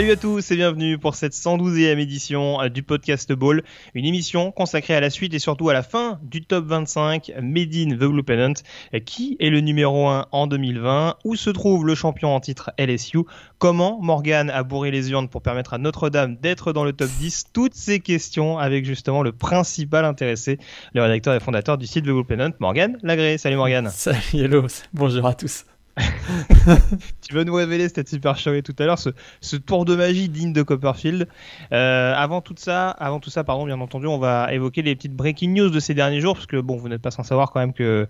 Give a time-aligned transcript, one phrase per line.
[0.00, 4.50] Salut à tous et bienvenue pour cette 112e édition euh, du podcast Ball, une émission
[4.50, 7.98] consacrée à la suite et surtout à la fin du top 25 Made in the
[7.98, 8.54] Blue Pennant.
[8.94, 12.70] Euh, Qui est le numéro 1 en 2020 Où se trouve le champion en titre
[12.78, 13.18] LSU
[13.58, 17.48] Comment Morgan a bourré les urnes pour permettre à Notre-Dame d'être dans le top 10
[17.52, 20.58] Toutes ces questions avec justement le principal intéressé,
[20.94, 23.36] le rédacteur et fondateur du site The Blue Pennant, Morgan Lagré.
[23.36, 23.90] Salut Morgan.
[23.90, 25.66] Salut, hello, bonjour à tous.
[27.20, 29.10] tu veux nous révéler, c'était super chouette tout à l'heure, ce,
[29.40, 31.28] ce, tour de magie digne de Copperfield.
[31.72, 35.14] Euh, avant tout ça, avant tout ça, pardon, bien entendu, on va évoquer les petites
[35.14, 37.60] breaking news de ces derniers jours, parce que bon, vous n'êtes pas sans savoir quand
[37.60, 38.06] même que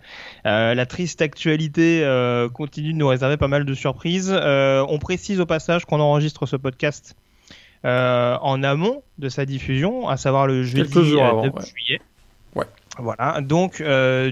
[0.47, 4.31] euh, la triste actualité euh, continue de nous réserver pas mal de surprises.
[4.33, 7.17] On précise au passage qu'on enregistre ce podcast
[7.84, 11.62] en amont de sa diffusion, à savoir le jeudi Quelques jours avant, 9 ouais.
[11.67, 12.01] juillet.
[12.55, 12.67] Ouais.
[12.98, 13.83] Voilà, donc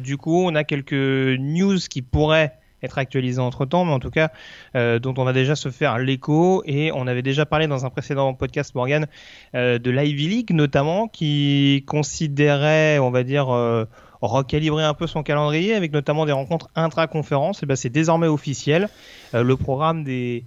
[0.03, 4.11] du coup, on a quelques news qui pourraient être actualisé entre temps, mais en tout
[4.11, 4.31] cas,
[4.77, 6.63] euh, dont on va déjà se faire l'écho.
[6.67, 9.07] Et on avait déjà parlé dans un précédent podcast, Morgan,
[9.55, 13.85] euh, de l'Ivy League notamment, qui considérait, on va dire, euh,
[14.21, 17.63] recalibrer un peu son calendrier, avec notamment des rencontres intra-conférences.
[17.63, 18.89] Et ben, c'est désormais officiel.
[19.33, 20.45] Le programme des.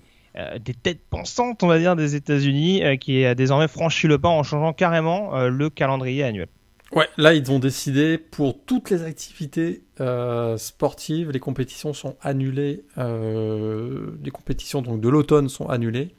[0.83, 4.73] têtes pensantes, on va dire, des États-Unis, qui a désormais franchi le pas en changeant
[4.73, 6.47] carrément le calendrier annuel.
[6.93, 12.83] Ouais, là ils ont décidé pour toutes les activités euh, sportives, les compétitions sont annulées,
[12.97, 16.13] euh, les compétitions donc de l'automne sont annulées.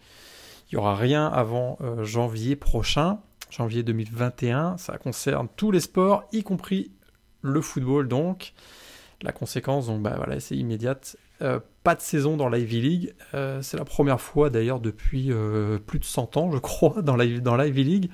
[0.70, 3.18] Il y aura rien avant euh, janvier prochain,
[3.50, 4.78] janvier 2021.
[4.78, 6.90] Ça concerne tous les sports, y compris
[7.42, 8.08] le football.
[8.08, 8.54] Donc
[9.20, 11.16] la conséquence, donc bah voilà, c'est immédiate.
[11.82, 13.14] Pas de saison dans l'Ivy League.
[13.32, 15.32] C'est la première fois d'ailleurs depuis
[15.88, 18.10] plus de 100 ans, je crois, dans l'Ivy dans League.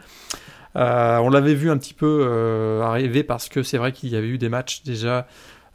[0.78, 4.16] Euh, on l'avait vu un petit peu euh, arriver parce que c'est vrai qu'il y
[4.16, 5.26] avait eu des matchs déjà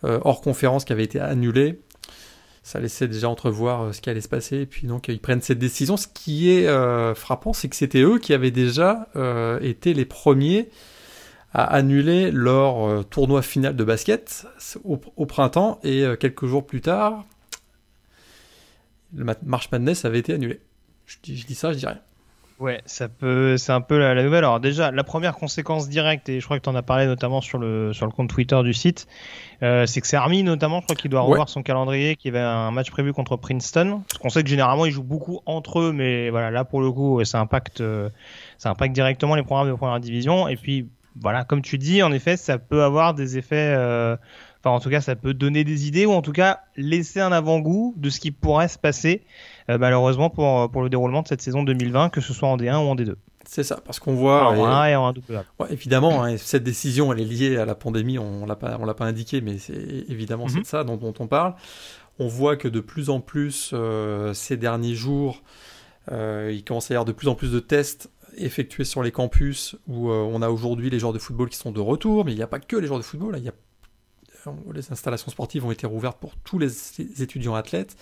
[0.06, 1.82] euh, hors conférence qui avaient été annulés.
[2.64, 4.62] Ça laissait déjà entrevoir ce qui allait se passer.
[4.62, 5.98] Et puis donc ils prennent cette décision.
[5.98, 6.66] Ce qui est
[7.14, 9.10] frappant, c'est que c'était eux qui avaient déjà
[9.60, 10.70] été les premiers
[11.52, 14.48] à annuler leur tournoi final de basket
[14.86, 15.82] au, printemps.
[15.84, 17.26] Et quelques jours plus tard,
[19.14, 20.62] le Ma- March Madness avait été annulé.
[21.06, 22.00] Je dis ça, je dis rien.
[22.60, 24.44] Ouais, ça peut, c'est un peu la, la nouvelle.
[24.46, 27.42] Alors déjà, la première conséquence directe, et je crois que tu en as parlé notamment
[27.42, 29.08] sur le sur le compte Twitter du site,
[29.64, 31.30] euh, c'est que c'est Army notamment, je crois qu'il doit Ouais.
[31.32, 34.04] revoir son calendrier, qu'il y avait un match prévu contre Princeton.
[34.08, 36.92] Parce qu'on sait que généralement ils jouent beaucoup entre eux, mais voilà, là pour le
[36.92, 38.10] coup, ça impacte, euh,
[38.58, 40.48] ça impacte directement les programmes de première division.
[40.48, 40.88] Et puis
[41.20, 43.74] voilà, comme tu dis, en effet, ça peut avoir des effets.
[43.76, 44.16] euh,
[44.64, 47.34] Enfin, en tout cas, ça peut donner des idées ou en tout cas laisser un
[47.34, 49.24] avant-goût de ce qui pourrait se passer,
[49.70, 52.76] euh, malheureusement, pour, pour le déroulement de cette saison 2020, que ce soit en D1
[52.78, 53.16] ou en D2.
[53.46, 54.48] C'est ça, parce qu'on voit.
[54.48, 55.44] en et- 1 et en 1 double A.
[55.62, 58.86] Ouais, évidemment, hein, cette décision, elle est liée à la pandémie, on l'a pas, on
[58.86, 60.62] l'a pas indiqué, mais c'est évidemment c'est Mhm.
[60.62, 61.56] de ça dont, dont on parle.
[62.20, 65.42] On voit que de plus en plus, euh, ces derniers jours,
[66.12, 69.12] euh, il commence à y avoir de plus en plus de tests effectués sur les
[69.12, 72.32] campus, où euh, on a aujourd'hui les joueurs de football qui sont de retour, mais
[72.32, 73.54] il n'y a pas que les joueurs de football, là, il y a
[74.74, 76.72] les installations sportives ont été rouvertes pour tous les
[77.22, 77.96] étudiants athlètes.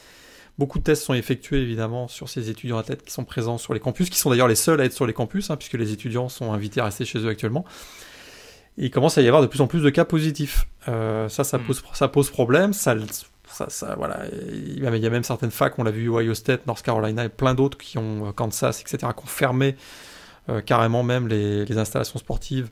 [0.57, 3.79] Beaucoup de tests sont effectués évidemment sur ces étudiants athlètes qui sont présents sur les
[3.79, 6.29] campus, qui sont d'ailleurs les seuls à être sur les campus, hein, puisque les étudiants
[6.29, 7.66] sont invités à rester chez eux actuellement.
[8.78, 10.68] Et il commence à y avoir de plus en plus de cas positifs.
[10.88, 11.63] Euh, ça, ça Mm.
[11.63, 12.73] pose, ça pose problème.
[12.73, 12.96] Ça,
[13.47, 14.25] ça, ça, voilà.
[14.52, 17.53] Il y a même certaines facs, on l'a vu, Ohio State, North Carolina et plein
[17.53, 19.75] d'autres qui ont, euh, Kansas, etc., qui ont fermé
[20.50, 22.69] euh, carrément même les, les installations sportives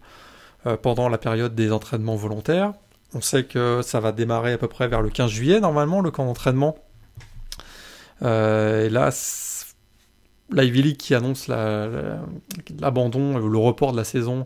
[0.66, 2.74] euh, pendant la période des entraînements volontaires.
[3.14, 6.12] On sait que ça va démarrer à peu près vers le 15 juillet, normalement, le
[6.12, 6.76] camp d'entraînement.
[8.22, 9.10] Euh, et là,
[10.52, 12.20] l'Ivy League qui annonce la- la-
[12.80, 14.46] l'abandon, le report de la saison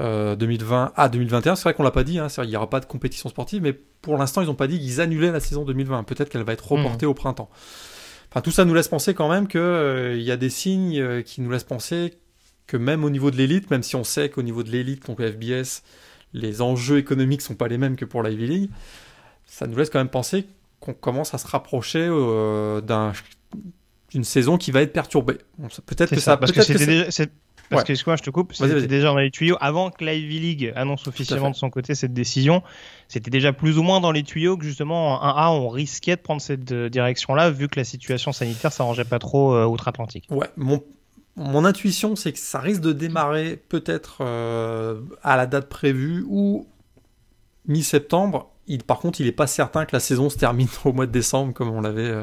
[0.00, 1.54] euh, 2020 à 2021.
[1.54, 3.72] C'est vrai qu'on l'a pas dit, hein, il n'y aura pas de compétition sportive, mais
[3.72, 6.02] pour l'instant, ils n'ont pas dit qu'ils annulaient la saison 2020.
[6.02, 7.48] Peut-être qu'elle va être reportée au printemps.
[8.30, 11.40] Enfin, tout ça nous laisse penser quand même qu'il y a des signes euh, qui
[11.40, 12.14] nous laissent penser
[12.66, 15.20] que même au niveau de l'élite, même si on sait qu'au niveau de l'élite, donc
[15.22, 15.82] FBS,
[16.34, 18.70] les enjeux économiques sont pas les mêmes que pour l'Ivy League,
[19.46, 20.46] ça nous laisse quand même penser
[20.80, 23.12] qu'on commence à se rapprocher euh, d'un
[24.10, 25.38] d'une saison qui va être perturbée.
[25.58, 27.04] Bon, Peut-être que ça, ça, parce que que déjà.
[27.70, 27.86] Parce Ouais.
[27.86, 29.56] que, excuse-moi, je te coupe, c'était déjà dans les tuyaux.
[29.58, 32.62] Avant que l'Ivy League annonce officiellement de son côté cette décision,
[33.08, 36.20] c'était déjà plus ou moins dans les tuyaux que justement en 1A, on risquait de
[36.20, 40.26] prendre cette euh, direction-là, vu que la situation sanitaire s'arrangeait pas trop euh, outre-Atlantique.
[40.30, 40.84] Ouais, mon,
[41.36, 46.66] mon intuition, c'est que ça risque de démarrer peut-être euh, à la date prévue ou
[47.66, 51.06] mi-septembre Il, par contre, il n'est pas certain que la saison se termine au mois
[51.06, 52.14] de décembre comme on l'avait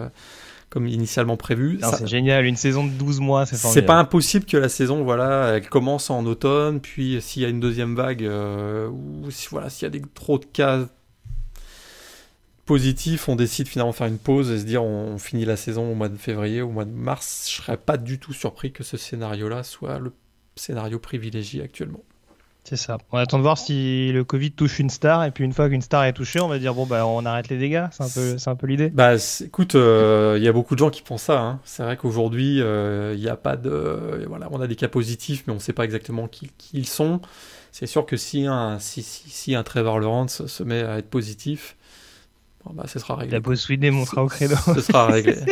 [0.70, 1.80] comme initialement prévu.
[1.82, 5.56] C'est génial, une saison de 12 mois, c'est C'est pas impossible que la saison, voilà,
[5.56, 9.84] elle commence en automne, puis s'il y a une deuxième vague, ou si, voilà, s'il
[9.84, 10.88] y a des, trop de cas
[12.66, 15.92] positifs, on décide finalement de faire une pause et se dire on, finit la saison
[15.92, 18.84] au mois de février, au mois de mars, je serais pas du tout surpris que
[18.84, 20.14] ce scénario-là soit le
[20.56, 22.04] scénario privilégié actuellement.
[22.64, 23.00] C'est ça.
[23.12, 25.82] On attend de voir si le Covid touche une star et puis une fois qu'une
[25.82, 27.88] star est touchée, on va dire bon bah on arrête les dégâts.
[27.92, 28.90] C'est un peu, c'est un peu l'idée.
[28.90, 31.42] Bah écoute, euh, il y a beaucoup de gens qui pensent ça.
[31.42, 31.60] Hein.
[31.64, 35.44] C'est vrai qu'aujourd'hui euh, il n'y a pas de, voilà, on a des cas positifs
[35.48, 37.20] mais on ne sait pas exactement qui, ils sont.
[37.72, 41.78] C'est sûr que si un, si, si, un Trevor Lawrence se met à être positif,
[42.66, 43.34] Bon, bah, ce sera réglé.
[43.34, 44.56] La pause Sweden montera au credo.
[44.56, 45.38] Ce sera réglé.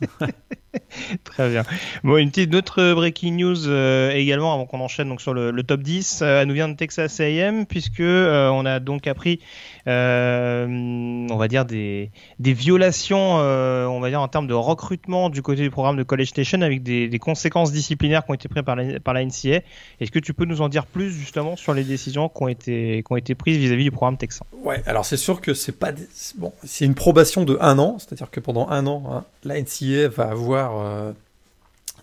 [1.24, 1.62] Très bien.
[2.04, 5.80] Bon, une petite autre breaking news euh, également avant qu'on enchaîne donc sur le, top
[5.80, 6.20] 10.
[6.22, 9.40] Euh, elle nous vient de Texas A&M puisque euh, on a donc appris,
[9.86, 15.62] on va dire des, des violations, on va dire en termes de recrutement du côté
[15.62, 18.76] du programme de College Station avec des, des conséquences disciplinaires qui ont été prises par
[18.76, 19.60] la, par la NCA.
[20.00, 23.02] Est-ce que tu peux nous en dire plus justement sur les décisions qui ont été,
[23.06, 24.46] qui ont été prises vis-à-vis du programme texan?
[24.62, 25.92] Ouais, alors c'est sûr que c'est pas
[26.36, 29.87] bon, c'est une probation de un an, c'est-à-dire que pendant un an, hein, la NCA
[29.96, 31.12] va avoir euh,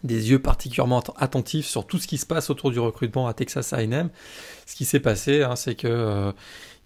[0.03, 3.73] des yeux particulièrement attentifs sur tout ce qui se passe autour du recrutement à Texas
[3.73, 4.09] A&M.
[4.65, 6.31] Ce qui s'est passé, hein, c'est que euh,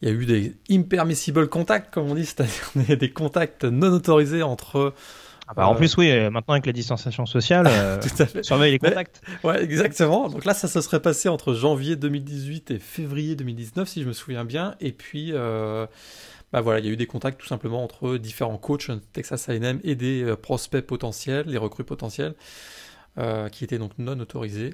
[0.01, 4.44] il y a eu des impermissible contacts, comme on dit, c'est-à-dire des contacts non autorisés
[4.44, 4.94] entre
[5.51, 7.68] ah bah, en plus, oui, euh, maintenant avec la distanciation sociale,
[8.44, 9.24] surveille les contacts.
[9.44, 10.30] ouais, exactement.
[10.30, 14.13] Donc là, ça se serait passé entre janvier 2018 et février 2019, si je me
[14.13, 14.75] souviens bien.
[14.80, 15.34] Et puis,
[16.51, 19.80] bah voilà, il y a eu des contacts tout simplement entre différents coachs Texas A&M
[19.84, 22.34] et des euh, prospects potentiels, les recrues potentiels,
[23.18, 24.74] euh, qui étaient donc non autorisés.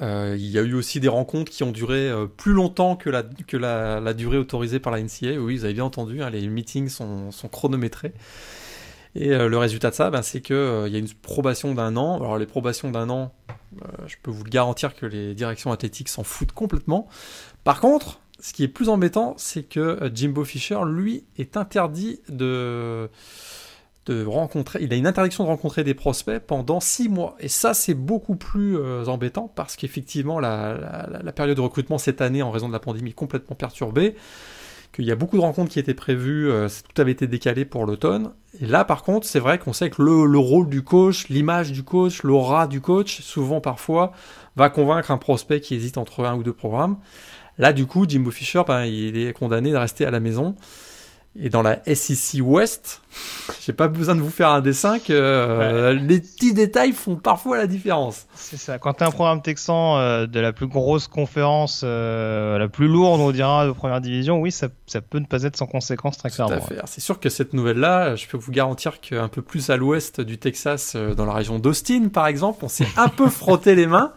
[0.00, 3.22] Euh, il y a eu aussi des rencontres qui ont duré plus longtemps que, la,
[3.22, 5.38] que la, durée autorisée par la NCA.
[5.38, 8.12] Oui, vous avez bien entendu, hein, les meetings sont, sont, chronométrés.
[9.14, 12.16] Et le résultat de ça, ben, c'est qu'il y a une probation d'un an.
[12.16, 13.32] Alors les probations d'un an,
[14.06, 17.08] je peux vous le garantir que les directions athlétiques s'en foutent complètement.
[17.64, 22.20] Par contre, ce qui est plus embêtant, c'est que euh, Jimbo Fisher, lui, est interdit
[22.28, 23.10] de,
[24.08, 24.78] rencontrer.
[24.82, 27.34] Il a une interdiction de rencontrer des prospects pendant six mois.
[27.40, 32.40] Et ça, c'est beaucoup plus euh, embêtant parce qu'effectivement, la, période de recrutement cette année,
[32.40, 34.14] en raison de la pandémie, est complètement perturbée.
[34.92, 37.84] Qu'il y a beaucoup de rencontres qui étaient prévues, euh, tout avait été décalé pour
[37.84, 38.30] l'automne.
[38.60, 41.82] Et là, par contre, c'est vrai qu'on sait que le rôle du coach, l'image du
[41.82, 44.12] coach, l'aura du coach, souvent parfois,
[44.54, 46.98] va convaincre un prospect qui hésite entre un ou deux programmes.
[47.58, 50.54] Là, du coup, Jimbo Fisher, ben, il est condamné de rester à la maison.
[51.38, 53.02] Et dans la SEC West,
[53.66, 57.58] j'ai pas besoin de vous faire un dessin que euh, les petits détails font parfois
[57.58, 58.26] la différence.
[58.34, 58.78] C'est ça.
[58.78, 62.88] Quand tu as un programme texan euh, de la plus grosse conférence, euh, la plus
[62.88, 66.16] lourde, on dira, de première division, oui, ça, ça peut ne pas être sans conséquence
[66.16, 66.56] très clairement.
[66.86, 70.38] C'est sûr que cette nouvelle-là, je peux vous garantir qu'un peu plus à l'ouest du
[70.38, 74.12] Texas, dans la région d'Austin, par exemple, on s'est un peu frotté les mains.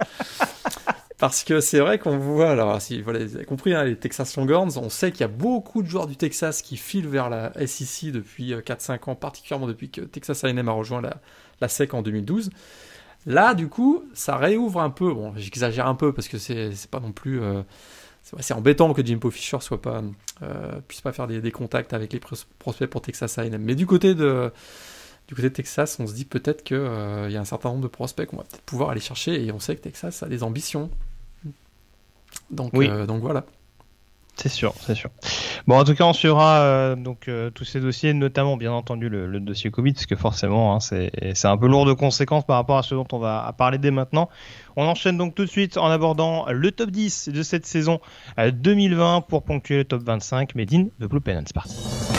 [1.20, 4.78] Parce que c'est vrai qu'on voit, alors si vous avez compris, hein, les Texas Longhorns,
[4.78, 8.14] on sait qu'il y a beaucoup de joueurs du Texas qui filent vers la SEC
[8.14, 12.52] depuis 4-5 euh, ans, particulièrement depuis que Texas A&M a rejoint la, SEC en 2012.
[13.26, 15.14] Là, du coup, ça réouvre un peu.
[15.14, 17.42] Bon, j'exagère un peu parce que c'est pas non plus.
[17.42, 17.64] Euh,
[18.40, 20.02] c'est embêtant que Jimbo Fisher soit pas,
[20.42, 23.62] euh, puisse pas faire des, contacts avec les prospects pour Texas A&M.
[23.62, 24.54] Mais du côté de
[25.28, 27.88] du côté de Texas, on se dit peut-être qu'il y a un certain nombre de
[27.88, 30.90] prospects qu'on va peut-être pouvoir aller chercher et on sait que Texas a des ambitions.
[32.52, 32.90] Donc, oui.
[32.90, 33.46] Euh, donc voilà.
[34.36, 35.10] C'est sûr, c'est sûr.
[35.68, 39.10] Bon, en tout cas, on suivra euh, donc euh, tous ces dossiers, notamment bien entendu
[39.10, 42.78] le, dossier Covid, parce que forcément, hein, c'est un peu lourd de conséquences par rapport
[42.78, 44.30] à ce dont on va parler dès maintenant.
[44.78, 48.00] On enchaîne donc tout de suite en abordant le top 10 de cette saison
[48.38, 50.56] 2020 pour ponctuer le top 25.
[50.56, 52.19] Medine de Blue Pen, c'est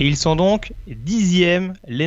[0.00, 2.06] Et ils sont donc dixièmes, les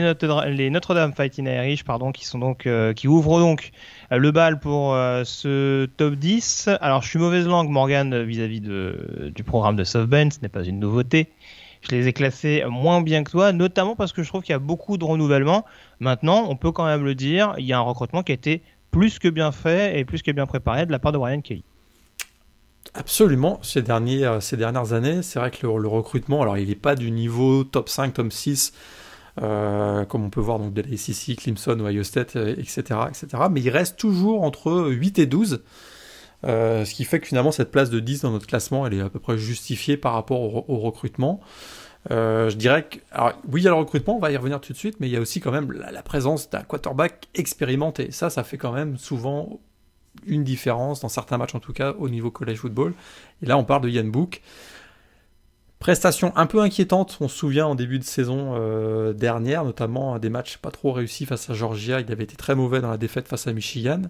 [0.70, 2.26] Notre-Dame Fighting Irish, pardon, qui
[2.66, 3.72] euh, ouvrent donc
[4.14, 6.70] euh, le bal pour euh, ce top 10.
[6.80, 10.80] Alors je suis mauvaise langue, Morgan, vis-à-vis du programme de SoftBank, ce n'est pas une
[10.80, 11.28] nouveauté.
[11.82, 14.56] Je les ai classés moins bien que toi, notamment parce que je trouve qu'il y
[14.56, 15.66] a beaucoup de renouvellement.
[16.00, 18.62] Maintenant, on peut quand même le dire, il y a un recrutement qui a été
[18.92, 21.66] plus que bien fait et plus que bien préparé de la part de Brian Kelly.
[22.94, 27.10] Absolument, ces, derniers, dernières années, c'est vrai que le, recrutement, alors il n'est pas du
[27.12, 28.74] niveau top 5, top 6,
[29.42, 33.62] euh, comme on peut voir donc de la Clemson, Ohio State, etc., euh, etc., mais
[33.62, 35.64] il reste toujours entre 8 et 12,
[36.44, 39.02] euh, ce qui fait que finalement cette place de 10 dans notre classement, elle est
[39.02, 41.40] à peu près justifiée par rapport au, recrutement.
[42.10, 42.98] Je dirais que,
[43.48, 45.14] oui, il y a le recrutement, on va y revenir tout de suite, mais il
[45.14, 48.12] y a aussi quand même la, présence d'un quarterback expérimenté.
[48.12, 49.62] Ça, ça fait quand même souvent
[50.26, 52.94] une différence, dans certains matchs en tout cas, au niveau college football.
[53.42, 54.42] Et là, on parle de Yann Book.
[55.80, 60.30] Prestation un peu inquiétante, on se souvient en début de saison euh, dernière, notamment des
[60.30, 62.02] matchs pas trop réussis face à Georgia.
[62.02, 64.04] Il avait été très mauvais dans la défaite face à Michigan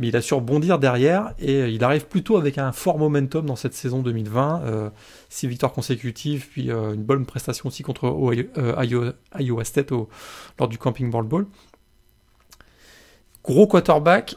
[0.00, 3.44] mais il a su rebondir derrière et euh, il arrive plutôt avec un fort momentum
[3.44, 4.62] dans cette saison 2020.
[4.62, 4.90] Euh,
[5.28, 8.06] six victoires consécutives, puis une bonne prestation aussi contre
[9.38, 9.90] Iowa, State
[10.58, 11.46] lors du Camping World Bowl.
[13.44, 14.36] Gros quarterback,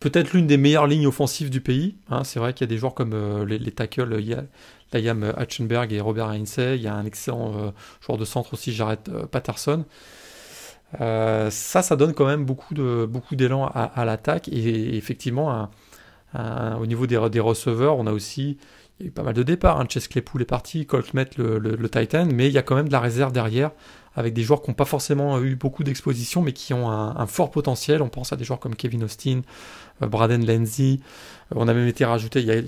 [0.00, 1.96] peut-être l'une des meilleures lignes offensives du pays.
[2.10, 2.24] Hein.
[2.24, 4.46] c'est vrai qu'il y a des joueurs comme les, tackles, il
[4.92, 9.00] Liam Hutchenberg et Robert Heinze, il y a un excellent joueur de centre aussi, Jared
[9.30, 9.84] Patterson.
[11.00, 15.70] Euh, ça, ça donne quand même beaucoup beaucoup d'élan à, l'attaque et, effectivement,
[16.34, 18.56] au niveau des, des, receveurs, on a aussi
[19.00, 19.80] eu pas mal de départs.
[19.80, 19.86] Hein.
[19.88, 22.92] Chess Claypool est parti, Colt Met le, Titan, mais il y a quand même de
[22.92, 23.70] la réserve derrière
[24.16, 27.52] avec des joueurs qui n'ont pas forcément eu beaucoup d'exposition, mais qui ont un, fort
[27.52, 28.02] potentiel.
[28.02, 29.42] On pense à des joueurs comme Kevin Austin, euh,
[30.06, 31.00] Braden Lenzy.
[31.52, 32.62] Euh, on a même été rajouté, il y a,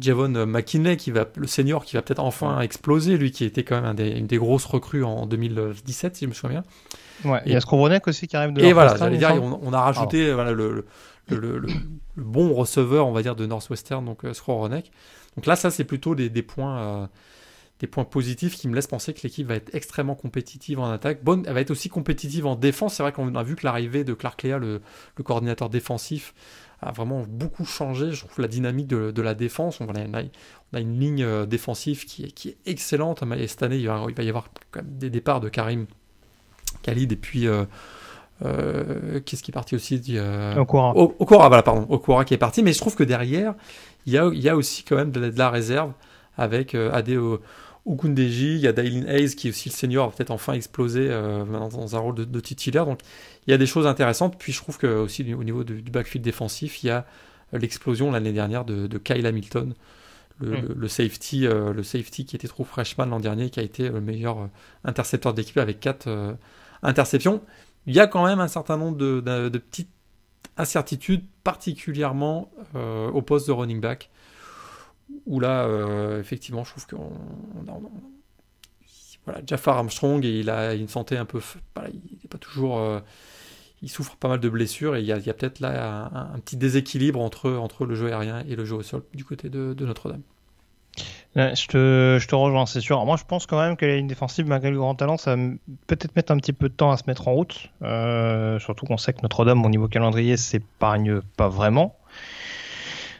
[0.00, 3.76] Javon McKinley, qui va, le senior, qui va peut-être enfin exploser, lui qui était quand
[3.76, 6.62] même un des, une des grosses recrues en 2017, si je me souviens
[7.22, 7.30] bien.
[7.30, 9.80] Ouais, il y a Skowronek aussi qui arrive de Et voilà, j'allais dire, on, a
[9.80, 10.84] rajouté voilà, le,
[11.28, 11.68] le, le,
[12.16, 16.28] bon receveur, on va dire, de Northwestern, donc euh, Donc là, ça, c'est plutôt des,
[16.28, 16.78] des points.
[16.78, 17.06] Euh,
[17.80, 21.22] des points positifs qui me laissent penser que l'équipe va être extrêmement compétitive en attaque.
[21.22, 22.94] Bonne, elle va être aussi compétitive en défense.
[22.94, 24.80] C'est vrai qu'on a vu que l'arrivée de Clark Lea, le,
[25.16, 26.34] le, coordinateur défensif,
[26.80, 28.12] a vraiment beaucoup changé.
[28.12, 29.80] Je trouve la dynamique de, de la défense.
[29.80, 33.22] On a, on a, une ligne euh, défensive qui est, qui est excellente.
[33.36, 34.48] Et cette année, il va, il va y avoir
[34.82, 35.86] des départs de Karim
[36.82, 37.64] Khalid et puis euh,
[38.44, 40.96] euh, qu'est-ce qui est parti aussi euh, Okura.
[40.96, 41.86] Okura, voilà, pardon.
[41.88, 42.62] Okura qui est parti.
[42.62, 43.54] Mais je trouve que derrière,
[44.06, 45.92] il y a, il y a aussi quand même de la, réserve
[46.36, 47.40] avec euh, Adeo
[47.86, 51.96] Ogundeji, il y a Dailin Hayes qui est aussi le senior, peut-être enfin explosé dans
[51.96, 52.84] un rôle de, titulaire.
[52.84, 53.00] Donc
[53.46, 54.36] il y a des choses intéressantes.
[54.38, 57.06] Puis je trouve que aussi au niveau du backfield défensif, il y a
[57.52, 59.74] l'explosion l'année dernière de, Kyle Hamilton,
[60.40, 60.88] le, mm.
[60.88, 64.48] safety, le safety qui était trop freshman l'an dernier, qui a été le meilleur
[64.84, 66.36] intercepteur d'équipe avec 4
[66.82, 67.42] interception.
[67.86, 69.90] Il y a quand même un certain nombre de, petites
[70.56, 74.10] incertitudes, particulièrement euh, au poste de running back,
[75.26, 77.12] où là, euh, effectivement, je trouve qu'on
[79.24, 81.40] voilà, Jafar Armstrong, il a une santé un peu.
[81.92, 82.78] il n'est pas toujours.
[82.78, 83.00] Euh,
[83.82, 87.20] il souffre pas mal de blessures et il y a, peut-être là un, petit déséquilibre
[87.20, 90.22] entre, entre le jeu aérien et le jeu au sol du côté de Notre-Dame
[91.36, 93.04] je, te, je te rejoins, c'est sûr.
[93.04, 95.42] moi, je pense quand même que la ligne défensive, malgré le grand talent, ça va
[95.86, 97.70] peut-être mettre un petit peu de temps à se mettre en route.
[97.82, 101.96] Euh, surtout qu'on sait que Notre-Dame, au niveau calendrier, s'épargne pas vraiment.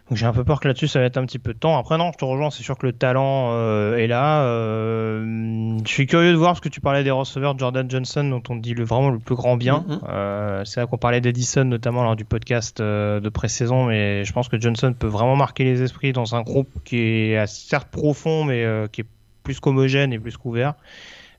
[0.08, 1.76] Donc j'ai un peu peur que là-dessus ça va être un petit peu de temps.
[1.76, 4.44] Après non, je te rejoins, c'est sûr que le talent euh, est là.
[4.44, 8.42] Euh, je suis curieux de voir parce que tu parlais des receveurs Jordan Johnson dont
[8.48, 9.84] on dit le, vraiment le plus grand bien.
[9.88, 9.98] Mm-hmm.
[10.08, 14.32] euh, c'est vrai qu'on parlait d'Edison notamment lors du podcast euh, de pré-saison, mais je
[14.32, 18.44] pense que Johnson peut vraiment marquer les esprits dans un groupe qui est certes profond
[18.44, 19.06] mais euh, qui est
[19.42, 20.74] plus qu'homogène et plus qu'ouvert.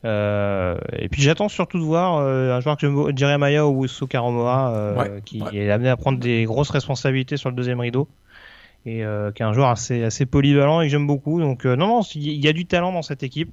[0.03, 5.41] Euh, et puis j'attends surtout de voir un joueur que Jeremiah ou Karamoa ouais, qui
[5.53, 8.09] est amené à prendre des grosses responsabilités sur le deuxième rideau
[8.87, 11.39] et euh, qui est un joueur assez, assez polyvalent et que j'aime beaucoup.
[11.39, 13.51] Donc euh, non, non, il y a du talent dans cette équipe.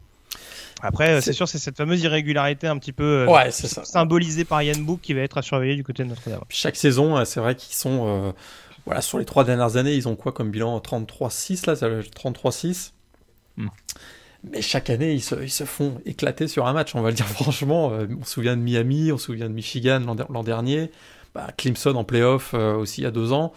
[0.83, 5.01] Après, c'est sûr, c'est cette fameuse irrégularité un petit peu euh, symbolisée par Yann Book
[5.01, 6.41] qui va être à surveiller du côté de Notre-Dame.
[6.51, 8.35] Chaque saison, c'est vrai qu'ils sont,
[8.85, 10.79] voilà, sur les trois dernières années, ils ont quoi comme bilan?
[10.79, 12.93] 33-6 là, 33-6.
[13.57, 13.69] Hmm.
[14.51, 17.17] Mais chaque année, ils se, ils se, font éclater sur un match, on va le
[17.17, 17.87] dire franchement.
[17.87, 20.91] on se souvient de Miami, on se souvient de Michigan l'an dernier,
[21.35, 23.55] bah, Clemson en playoff aussi il y a deux ans.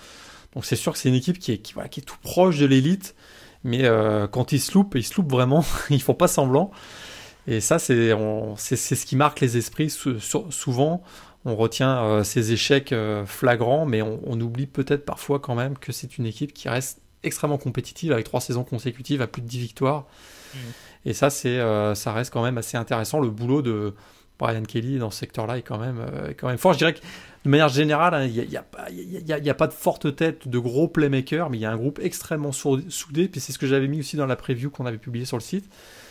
[0.54, 2.66] Donc c'est sûr que c'est une équipe qui est, qui, qui est tout proche de
[2.66, 3.16] l'élite,
[3.64, 6.72] mais euh, quand ils se loupent, ils se loupent vraiment, ils font pas semblant.
[7.48, 8.12] Et ça, c'est
[8.76, 11.04] ce qui marque les esprits souvent.
[11.46, 15.94] On retient euh, ces échecs euh, flagrants, mais on, oublie peut-être parfois quand même que
[15.94, 19.60] c'est une équipe qui reste extrêmement compétitive avec trois saisons consécutives à plus de 10
[19.60, 20.08] victoires.
[20.54, 20.58] Mmh.
[21.06, 21.60] Et ça, c'est,
[21.96, 23.22] ça reste quand même assez intéressant.
[23.22, 23.94] Le boulot de
[24.40, 26.06] Brian Kelly dans ce secteur-là est quand même,
[26.38, 26.74] quand même fort.
[26.74, 27.00] Je dirais que
[27.48, 31.62] de manière générale, il n'y a, pas de forte tête de gros playmakers, mais il
[31.62, 33.30] y a un groupe extrêmement soudé.
[33.30, 35.42] Puis c'est ce que j'avais mis aussi dans la preview qu'on avait publié sur le
[35.42, 35.66] site.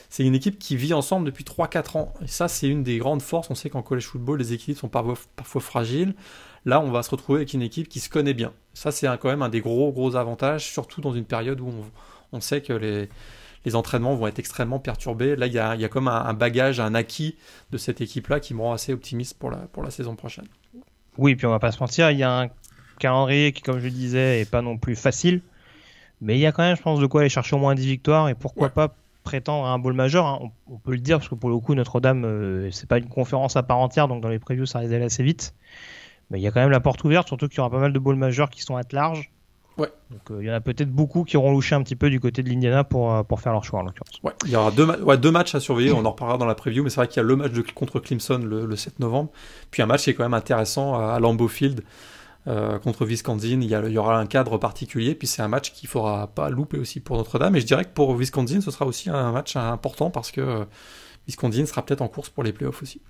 [0.09, 2.15] C'est une équipe qui vit ensemble depuis 3-4 ans.
[2.23, 3.51] Et ça, c'est une des grandes forces.
[3.51, 6.15] On sait qu'en college football, les équipes sont parfois, fragiles.
[6.65, 8.55] Là, on va se retrouver avec une équipe qui se connaît bien.
[8.73, 11.71] Ça, c'est quand même un des gros, gros avantages, surtout dans une période où
[12.33, 15.37] on, sait que les, entraînements vont être extrêmement perturbés.
[15.37, 17.37] Là, il y a, comme un, bagage, un acquis
[17.73, 20.47] de cette équipe-là qui me rend assez optimiste pour la saison prochaine.
[21.19, 22.49] Oui, puis on va pas se mentir, il y a un
[22.99, 25.41] calendrier qui, comme je le disais, est pas non plus facile.
[26.21, 27.87] Mais il y a quand même, je pense, de quoi aller chercher au moins 10
[27.87, 30.27] victoires et pourquoi pas prétendre à un bowl majeur.
[30.27, 30.51] Hein.
[30.69, 33.57] On, peut le dire parce que pour le coup, Notre-Dame, euh, c'est pas une conférence
[33.57, 35.55] à part entière, donc dans les previews, ça risque d'aller assez vite.
[36.31, 37.93] Mais il y a quand même la porte ouverte, surtout qu'il y aura pas mal
[37.93, 39.31] de bowls majeurs qui sont à large.
[39.79, 39.89] Ouais.
[40.11, 42.19] Donc euh, il y en a peut-être beaucoup qui auront louché un petit peu du
[42.21, 44.21] côté de l'Indiana pour, euh, pour faire leur choix en l'occurrence.
[44.23, 46.55] Ouais, il y aura deux, ouais, deux matchs à surveiller, on en reparlera dans la
[46.55, 49.31] preview, mais c'est vrai qu'il y a le match de, contre Clemson le, 7 novembre,
[49.71, 51.83] puis un match qui est quand même intéressant à, Lambeau Field
[52.47, 55.73] euh, contre Wisconsin, il y, il y, aura un cadre particulier, puis c'est un match
[55.73, 58.87] qu'il faudra pas louper aussi pour Notre-Dame, et je dirais que pour Wisconsin, ce sera
[58.87, 60.65] aussi un match important parce que
[61.27, 63.01] Wisconsin sera peut-être en course pour les playoffs aussi.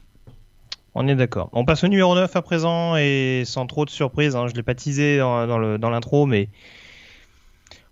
[0.99, 1.51] On est d'accord.
[1.53, 4.63] On passe au numéro 9 à présent et sans trop de surprise, hein, je l'ai
[4.63, 6.49] pas teasé dans, dans l'intro, mais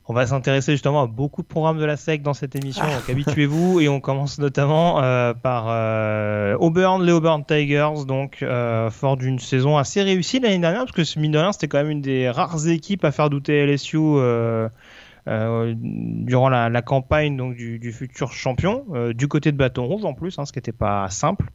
[0.07, 3.09] on va s'intéresser justement à beaucoup de programmes de la SEC dans cette émission, donc
[3.11, 9.19] habituez-vous et on commence notamment euh, par euh, Auburn, les Auburn Tigers, donc euh, fort
[9.19, 12.01] d'une saison assez réussie l'année dernière, parce que mine de rien c'était quand même une
[12.01, 13.99] des rares équipes à faire douter LSU
[15.27, 20.39] durant la, campagne donc du, futur champion, euh, du côté de Bâton Rouge en plus,
[20.39, 21.51] hein, ce qui n'était pas simple.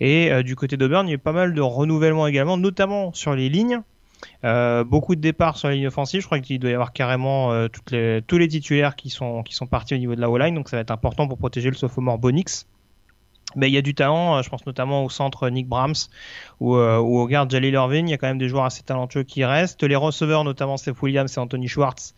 [0.00, 3.12] Et euh, du côté d'Auburn, il y a eu pas mal de renouvellements également, notamment
[3.12, 3.80] sur les lignes.
[4.44, 6.20] Euh, beaucoup de départs sur la ligne offensive.
[6.20, 7.52] Je crois qu'il doit y avoir carrément
[7.90, 10.68] les, tous les titulaires qui sont, qui sont partis au niveau de la O-line, donc
[10.68, 12.66] ça va être important pour protéger le sophomore Bonix.
[13.56, 15.94] Mais il y a du talent, je pense notamment au centre Nick Brahms
[16.60, 18.08] ou, ou au garde Jalil Irving.
[18.08, 19.82] Il y a quand même des joueurs assez talentueux qui restent.
[19.82, 22.14] Les receveurs, notamment Steph Williams et Anthony Schwartz,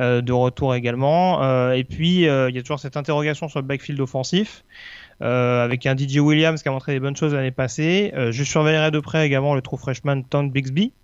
[0.00, 1.42] euh, de retour également.
[1.42, 4.64] Euh, et puis, euh, il y a toujours cette interrogation sur le backfield offensif.
[5.20, 8.10] avec un DJ Williams qui a montré des bonnes choses l'année passée.
[8.30, 10.94] je surveillerai de près également le trou freshman Tom Bixby,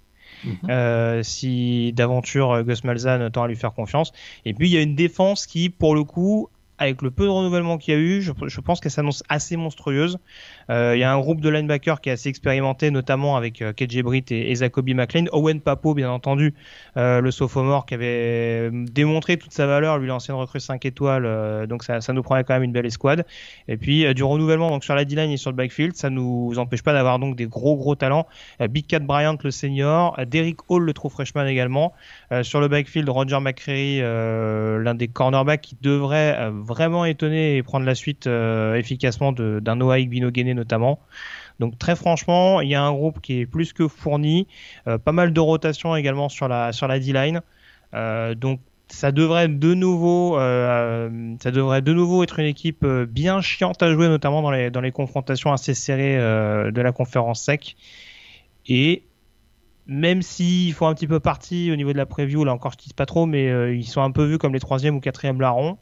[0.43, 1.23] mhm.
[1.23, 4.13] si d'aventure Gus Malzahn tend à lui faire confiance.
[4.47, 7.29] Et puis il y a une défense qui, pour le coup, avec le peu de
[7.29, 10.19] renouvellement qu'il y a eu, je, pense qu'elle s'annonce assez monstrueuse.
[10.71, 13.73] Euh, il y a un groupe de linebackers qui est assez expérimenté, notamment avec euh,
[13.73, 15.27] KJ Britt et, et McLean.
[15.33, 16.55] Owen Papo, bien entendu,
[16.97, 21.67] euh, le sophomore qui avait démontré toute sa valeur, lui l'ancienne recrue 5 étoiles.
[21.67, 23.25] Donc ça, nous prenait quand même une belle escouade.
[23.69, 26.83] Et puis du renouvellement donc sur la D-line et sur le backfield, ça nous empêche
[26.83, 28.27] pas d'avoir donc des gros gros talents.
[28.71, 31.93] Big Cat Bryant le senior, Derrick Hall le true freshman également.
[32.43, 37.95] sur le backfield, Roger McCreary, l'un des cornerbacks qui devrait vraiment étonner et prendre la
[37.95, 40.99] suite efficacement d'un Noah Igbino notamment.
[41.61, 44.47] Donc très franchement, il y a un groupe qui est plus que fourni,
[44.87, 47.41] euh, pas mal de rotation également sur la D-line.
[47.95, 53.41] Euh, donc ça devrait de nouveau, euh, ça devrait de nouveau être une équipe bien
[53.41, 57.77] chiante à jouer, notamment dans les dans les confrontations assez serrées de la conférence sec.
[58.67, 59.05] Et
[59.87, 62.79] même s'ils font un petit peu partie au niveau de la preview, là encore je
[62.79, 65.79] dis pas trop, mais ils sont un peu vus comme les troisième ou quatrième larrons.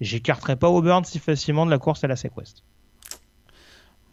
[0.00, 2.64] J'écarterai pas Auburn si facilement de la course à la Sec West.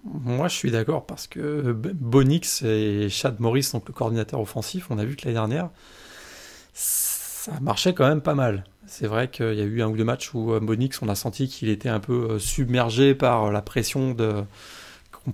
[0.05, 4.97] Moi, je suis d'accord parce que Bonix et Chad Morris, donc le coordinateur offensif, on
[4.97, 5.69] a vu que l'année dernière,
[6.73, 8.65] ça marchait quand même pas mal.
[8.85, 11.15] C'est vrai qu'il y a eu un ou deux matchs où euh, Bonix, on a
[11.15, 14.43] senti qu'il était un peu euh, submergé par la pression de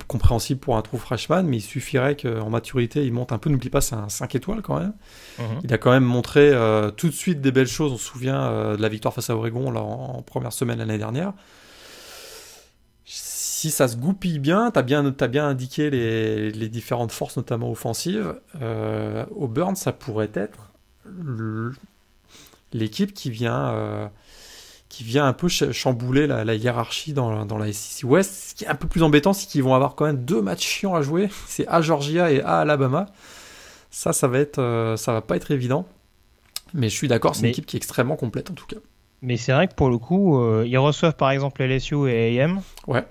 [0.06, 3.50] compréhensible pour un trou freshman, mais il suffirait qu'en maturité, il monte un peu.
[3.50, 4.92] N'oublie pas, c'est un 5 étoiles quand même.
[5.40, 5.60] Mhm.
[5.64, 7.92] Il a quand même montré euh, tout de suite des belles choses.
[7.92, 11.32] On se souvient de la victoire face à Oregon là, en première semaine l'année dernière
[13.60, 17.70] si ça se goupille bien, tu as bien, as bien indiqué les, différentes forces, notamment
[17.70, 18.34] offensives.
[18.62, 20.72] Euh, Auburn, ça pourrait être
[22.72, 24.08] l'équipe qui vient, euh,
[24.88, 28.32] qui vient un peu chambouler la, hiérarchie dans, dans, la SEC West.
[28.32, 30.66] Ce qui est un peu plus embêtant, c'est qu'ils vont avoir quand même deux matchs
[30.66, 31.28] chiants à jouer.
[31.46, 33.06] C'est à Georgia et à Alabama.
[33.90, 35.86] Ça, ça va être, euh, ça va pas être évident.
[36.72, 38.78] Mais je suis d'accord, c'est une équipe qui est extrêmement complète en tout cas.
[39.20, 42.62] Mais c'est vrai que pour le coup, euh, ils reçoivent par exemple LSU et AM.
[42.86, 43.04] Ouais.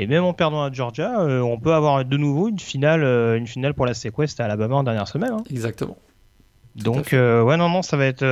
[0.00, 3.36] Et même en perdant à Georgia, euh, on peut avoir de nouveau une finale, euh,
[3.36, 5.32] une finale pour la Sequest à Alabama en dernière semaine.
[5.32, 5.44] Hein.
[5.50, 5.98] Exactement.
[6.74, 8.24] Donc euh, ouais non non ça va être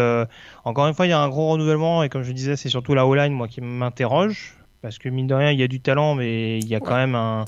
[0.65, 2.95] encore une fois il y a un gros renouvellement et comme je disais c'est surtout
[2.95, 6.15] la O-line moi qui m'interroge parce que mine de rien il y a du talent
[6.15, 7.47] mais il y a quand même un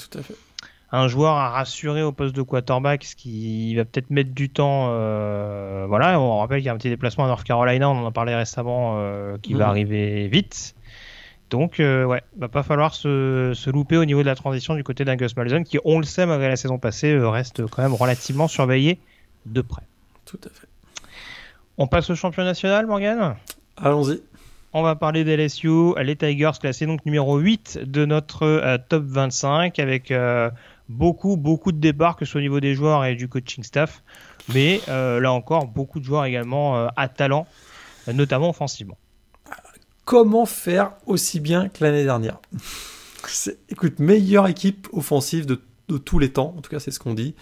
[0.90, 4.86] un joueur à rassurer au poste de quarterback ce qui va peut-être mettre du temps
[5.86, 8.10] voilà on rappelle qu'il y a un petit déplacement à North Carolina on en a
[8.10, 9.00] parlé récemment
[9.42, 9.70] qui va mhm.
[9.70, 10.74] arriver vite
[11.50, 14.84] donc, euh, ouais, va pas falloir se, se, louper au niveau de la transition du
[14.84, 17.82] côté d'un Gus Malzahn, qui, on le sait, malgré la saison passée, euh, reste quand
[17.82, 19.00] même relativement surveillé
[19.46, 19.82] de près.
[20.24, 20.68] Tout à fait.
[21.76, 23.34] On passe au champion national, Morgan?
[23.76, 24.22] Allons-y.
[24.72, 29.02] On va parler des LSU, les Tigers classés donc numéro 8 de notre euh, top
[29.02, 30.48] 25 avec euh,
[30.88, 34.04] beaucoup beaucoup de départs que ce soit au niveau des joueurs et du coaching staff,
[34.54, 37.48] mais là encore beaucoup de joueurs également à talent,
[38.12, 38.96] notamment offensivement
[40.10, 42.40] comment faire aussi bien que l'année dernière
[43.68, 45.62] Écoute, meilleure équipe offensive de,
[45.98, 47.36] tous les temps, en tout cas c'est ce qu'on dit.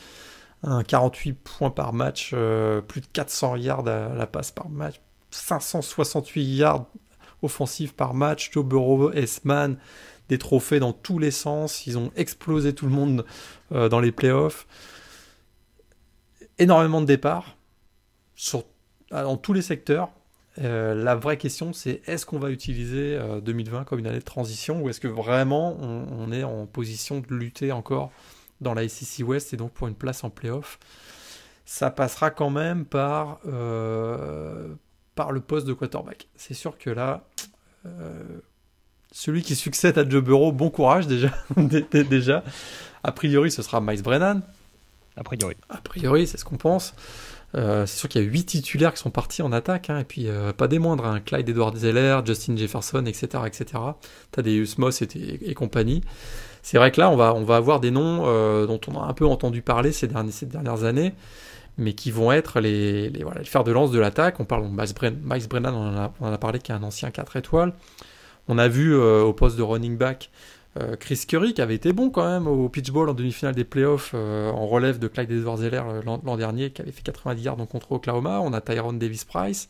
[0.86, 5.00] 48 points par match, euh, plus de 400 yards à la passe par match,
[5.30, 6.84] 568 yards
[7.40, 8.50] offensives par match.
[8.52, 9.78] Joe Burrow, S-Man,
[10.28, 11.86] des trophées dans tous les sens.
[11.86, 13.24] Ils ont explosé tout le monde
[13.72, 14.66] euh, dans les playoffs.
[16.58, 17.56] Énormément de départs
[19.10, 20.10] dans tous les secteurs.
[20.60, 24.82] Euh, la vraie question, c'est est-ce qu'on va utiliser 2020 comme une année de transition
[24.82, 28.10] ou est-ce que vraiment on, est en position de lutter encore
[28.60, 30.78] dans la SEC West et donc pour une place en playoff?
[31.64, 33.40] Ça passera quand même par,
[35.14, 36.28] par le poste de quarterback.
[36.34, 37.24] C'est sûr que là,
[37.86, 38.40] euh,
[39.10, 41.30] celui qui succède à Joe Burrow, bon courage déjà.
[41.92, 42.44] déjà.
[43.02, 44.42] A priori, ce sera Miles Brennan.
[45.16, 45.56] A priori.
[45.68, 46.94] A priori, c'est ce qu'on pense.
[47.54, 50.04] Euh, c'est sûr qu'il y a 8 titulaires qui sont partis en attaque, hein, et
[50.04, 51.20] puis euh, pas des moindres, hein.
[51.24, 53.44] Clyde Edward Zeller, Justin Jefferson, etc.
[53.46, 53.66] etc.
[54.32, 55.08] T'as des Moss et,
[55.42, 56.02] et, compagnie.
[56.62, 58.18] C'est vrai que là, on va, on va avoir des noms
[58.66, 61.14] dont on a un peu entendu parler ces, ces dernières années
[61.78, 64.40] mais qui vont être les, les, voilà, fers de lance de l'attaque.
[64.40, 65.74] On parle de Miles, Brennan,
[66.20, 67.72] on en, a, parlé, qui est un ancien 4 étoiles.
[68.48, 70.30] On a vu euh, au poste de running back
[70.76, 73.64] euh, Chris Curry, qui avait été bon quand même au pitch ball en demi-finale des
[73.64, 77.66] playoffs euh, en relève de Clyde Edwards-Zeller l'an dernier, qui avait fait 90 yards en
[77.66, 78.40] contre Oklahoma.
[78.42, 79.68] On a Tyrone Davis-Price.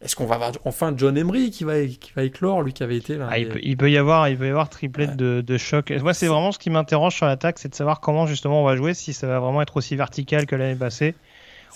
[0.00, 2.96] Est-ce qu'on va avoir enfin John Emery qui va, qui va éclore, lui qui avait
[2.96, 5.90] été là ah, il, peut, y avoir, il peut y avoir triplette de, de choc.
[5.90, 8.76] Moi, c'est vraiment ce qui m'interroge sur l'attaque, c'est de savoir comment justement on va
[8.76, 11.16] jouer, si ça va vraiment être aussi vertical que l'année passée.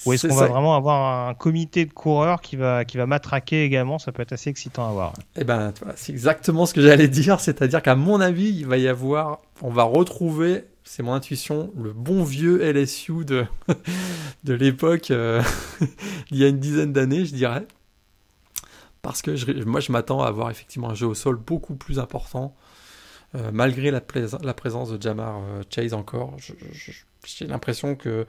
[0.05, 3.65] Ou est-ce qu'on va vraiment avoir un comité de coureurs qui va, qui va matraquer
[3.65, 3.99] également?
[3.99, 5.13] Ça peut être assez excitant à voir.
[5.37, 7.41] Eh ben, c'est exactement ce que j'allais dire.
[7.41, 11.93] C'est-à-dire qu'à mon avis, il va y avoir, on va retrouver, c'est mon intuition, le
[11.93, 13.47] bon vieux LSU de,
[14.45, 15.43] de l'époque, euh,
[16.31, 17.67] il y a une dizaine d'années, je dirais.
[19.03, 21.99] Parce que je, moi, je m'attends à avoir effectivement un jeu au sol beaucoup plus
[21.99, 22.55] important.
[23.35, 24.03] Euh, malgré la,
[24.43, 26.37] la, présence de Jamar euh, Chase encore,
[27.25, 28.27] j'ai l'impression que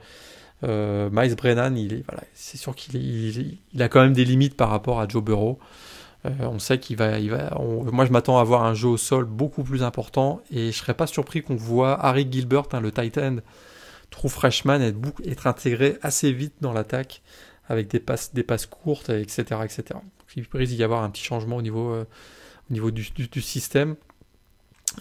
[0.62, 1.74] euh, Miles Brennan,
[2.34, 5.58] c'est sûr qu'il il, a quand même des limites par rapport à Joe Burrow.
[6.26, 7.18] Euh, on sait qu'il va,
[7.58, 10.94] moi je m'attends à avoir un jeu au sol beaucoup plus important et je serais
[10.94, 13.36] pas surpris qu'on voit Harry Gilbert, hein, le tight end,
[14.10, 17.22] true freshman, être, intégré assez vite dans l'attaque
[17.68, 19.84] avec des passes, courtes, etc., etc.
[19.92, 20.02] Donc,
[20.36, 22.04] il risque d'y avoir un petit changement au niveau, euh,
[22.70, 23.96] du, système.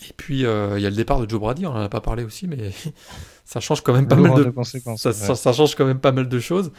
[0.09, 2.01] Et puis, euh, il y a le départ de Joe Brady, on en a pas
[2.01, 2.71] parlé aussi, mais
[3.53, 5.11] ça change quand même pas mal de, conséquences.
[5.11, 6.71] Ça, change quand même pas mal de choses.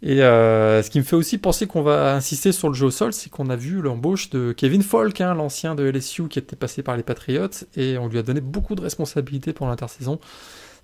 [0.00, 2.90] Et euh, ce qui me fait aussi penser qu'on va insister sur le jeu au
[2.92, 6.54] sol, c'est qu'on a vu l'embauche de Kevin Falk, hein, l'ancien de LSU qui était
[6.54, 10.20] passé par les Patriots, et on lui a donné beaucoup de responsabilités pour l'intersaison.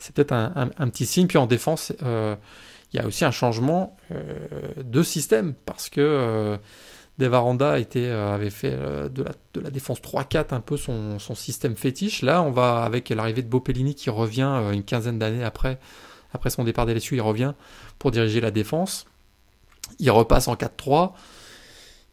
[0.01, 1.29] C'est peut-être un, petit signe.
[1.29, 2.35] Puis en défense, euh,
[2.93, 3.97] il y a aussi un changement
[4.77, 6.59] de système, parce que
[7.19, 9.25] Devaranda euh, avait fait euh, de,
[9.61, 12.23] la, défense 3-4 un peu son, système fétiche.
[12.23, 15.79] Là, on va, avec l'arrivée de Bopellini qui revient euh, une quinzaine d'années après,
[16.49, 17.55] son départ d'LSU, il revient
[17.99, 19.07] pour diriger la défense.
[20.01, 21.13] Il repasse en 4-3.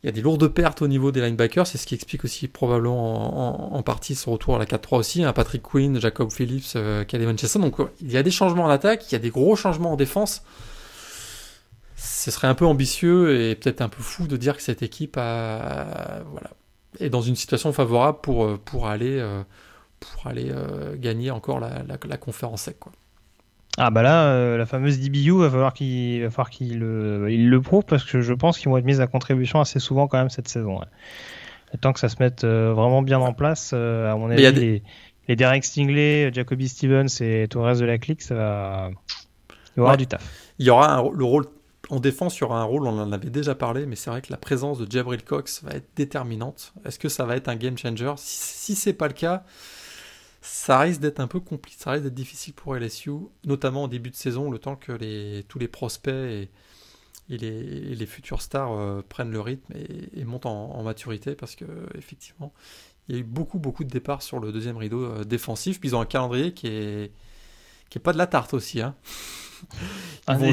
[0.04, 2.48] Il y a des lourdes pertes au niveau des linebackers, c'est ce qui explique aussi
[2.48, 5.24] probablement en, partie son retour à la 4-3 aussi.
[5.24, 5.32] Hein.
[5.32, 9.14] Patrick Quinn, Jacob Phillips, euh, Calvin Donc il y a des changements en attaque, il
[9.14, 10.44] y a des gros changements en défense
[12.02, 15.18] ce serait un peu ambitieux et peut-être un peu fou de dire que cette équipe
[15.18, 16.50] a, voilà,
[17.00, 19.44] est dans une situation favorable pour, euh, pour aller, euh,
[20.00, 22.80] pour aller euh, gagner encore la, la, conférence sec.
[22.80, 22.92] Quoi.
[23.78, 26.80] Ah bah là, la fameuse DBU, va falloir qu'il va il
[27.50, 30.18] le prouve parce que je pense qu'ils vont être mis à contribution assez souvent quand
[30.18, 30.82] même cette saison.
[31.80, 34.84] Tant que ça se mette vraiment bien en place, à mon avis, les,
[35.28, 38.90] les, Derek Stingley, Jacoby Stevens et tout le reste de la clique, ça va...
[39.78, 40.52] Il y aura du taf.
[40.60, 41.46] Il y aura le rôle
[41.92, 44.32] en défense, il y un rôle, on en avait déjà parlé, mais c'est vrai que
[44.32, 46.74] la présence de Jabril Cox va être déterminante.
[46.86, 48.14] Est-ce que ça va être un game changer?
[48.16, 49.44] Si, c'est pas le cas,
[50.42, 53.12] ça risque d'être un peu compliqué, ça risque d'être difficile pour LSU,
[53.44, 56.50] notamment au début de saison, le temps que tous les prospects et,
[57.28, 62.54] les, futurs stars euh, prennent le rythme et, montent en, maturité, parce que effectivement,
[63.10, 65.90] il y a eu beaucoup beaucoup de départs sur le deuxième rideau euh, défensif, puis
[65.90, 67.12] ils ont un calendrier qui est
[68.02, 68.96] pas de la tarte aussi, hein.
[70.28, 70.46] Ah, tu, ne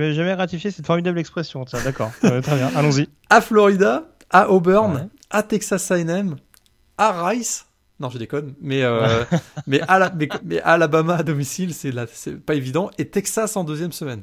[0.00, 1.64] vas jamais ratifier, cette formidable expression.
[1.64, 2.10] Tiens, d'accord.
[2.24, 3.08] Euh, très bien, allons-y.
[3.30, 6.36] À Florida, à Auburn, à Texas A&M,
[6.98, 7.66] à Rice.
[8.00, 9.24] Non, je déconne, mais, euh,
[9.66, 11.92] mais, à la, mais, mais, Alabama à domicile, c'est
[12.44, 12.90] pas évident.
[12.98, 14.22] Et Texas en deuxième semaine.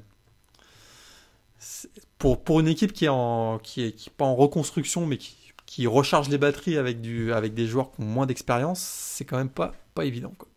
[2.17, 5.35] Pour, pour une équipe qui est, en, qui est, qui pas en reconstruction, mais qui,
[5.67, 9.37] qui recharge les batteries avec, du, avec des joueurs qui ont moins d'expérience, c'est quand
[9.37, 10.33] même pas, pas évident.
[10.37, 10.47] Quoi.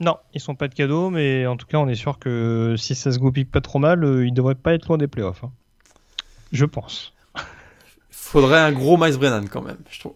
[0.00, 2.94] Non, ils sont pas de cadeaux, mais en tout cas, on est sûr que si
[2.94, 5.44] ça se goupille pas trop mal, euh, ils devraient pas être loin des playoffs.
[5.44, 5.52] Hein.
[6.52, 7.12] Je pense.
[8.10, 10.14] Faudrait un gros Miles Brennan quand même, je trouve.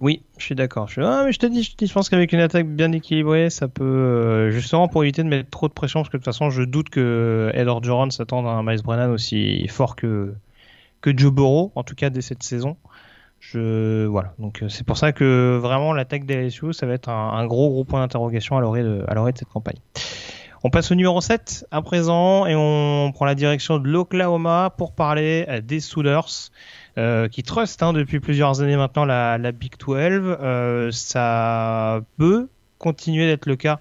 [0.00, 0.88] Oui, je suis d'accord.
[0.88, 1.00] Je...
[1.00, 3.84] Ah, mais je te dis, je, je pense qu'avec une attaque bien équilibrée, ça peut
[3.84, 6.62] euh, justement pour éviter de mettre trop de pression, parce que de toute façon, je
[6.62, 10.34] doute que Ed Orgeron s'attende à un Miles Brennan aussi fort que
[11.00, 12.76] que Joe Burrow, en tout cas dès cette saison.
[13.40, 17.46] Je voilà, donc c'est pour ça que vraiment l'attaque des LSU, ça va être un,
[17.46, 19.78] gros gros point d'interrogation à l'orée de, de cette campagne.
[20.62, 24.94] On passe au numéro 7 à présent et on prend la direction de l'Oklahoma pour
[24.94, 26.50] parler des Souders.
[26.98, 29.96] Euh, qui trust hein, depuis plusieurs années maintenant la, la Big 12.
[29.96, 32.48] Euh, ça peut
[32.78, 33.78] continuer d'être le cas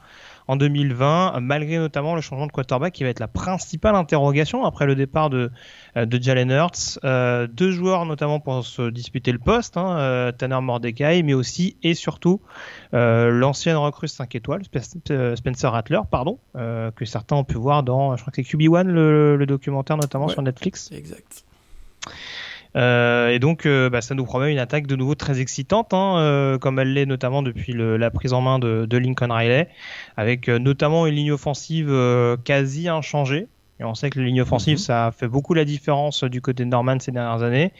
[0.49, 4.87] en 2020, malgré notamment le changement de quarterback qui va être la principale interrogation après
[4.87, 5.51] le départ de,
[5.95, 6.97] euh, de Jalen Hurts.
[7.03, 11.77] Euh, deux joueurs notamment pour se disputer le poste, hein, euh, Tanner Mordecai, mais aussi
[11.83, 12.41] et surtout
[12.95, 18.21] euh, l'ancienne recrue 5 étoiles, Spencer Rattler, pardon, que certains ont pu voir dans, je
[18.23, 20.91] crois que c'est QB1, le, le documentaire notamment sur Netflix.
[20.91, 21.45] Exact.
[22.75, 26.19] Euh, et donc, euh, bah, ça nous promet une attaque de nouveau très excitante, hein,
[26.19, 29.69] euh, comme elle l'est notamment depuis la prise en main de, de Lincoln Riley,
[30.17, 31.91] avec notamment une ligne offensive
[32.43, 33.47] quasi inchangée.
[33.79, 34.83] Et on sait que la ligne offensive, mhm.
[34.83, 37.71] ça fait beaucoup la différence du côté de Norman ces dernières années.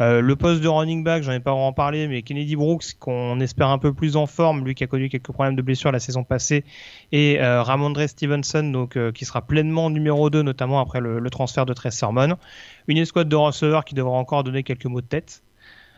[0.00, 3.38] Euh, le poste de running back, j'en ai pas vraiment parlé, mais Kennedy Brooks, qu'on
[3.40, 6.00] espère un peu plus en forme, lui qui a connu quelques problèmes de blessure la
[6.00, 6.64] saison passée,
[7.12, 11.30] et euh, Ramondre Stevenson, donc euh, qui sera pleinement numéro 2, notamment après le, le
[11.30, 12.36] transfert de Trey Sermon.
[12.88, 15.42] Une escouade de receveurs qui devra encore donner quelques mots de tête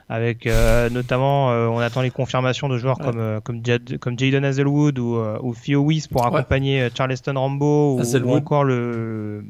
[0.09, 4.19] avec euh, notamment euh, on attend les confirmations de joueurs comme euh, comme, Jad, comme
[4.19, 9.45] Jaden Hazelwood ou, ou Theo Weiss pour accompagner Charleston Rambo ou, encore le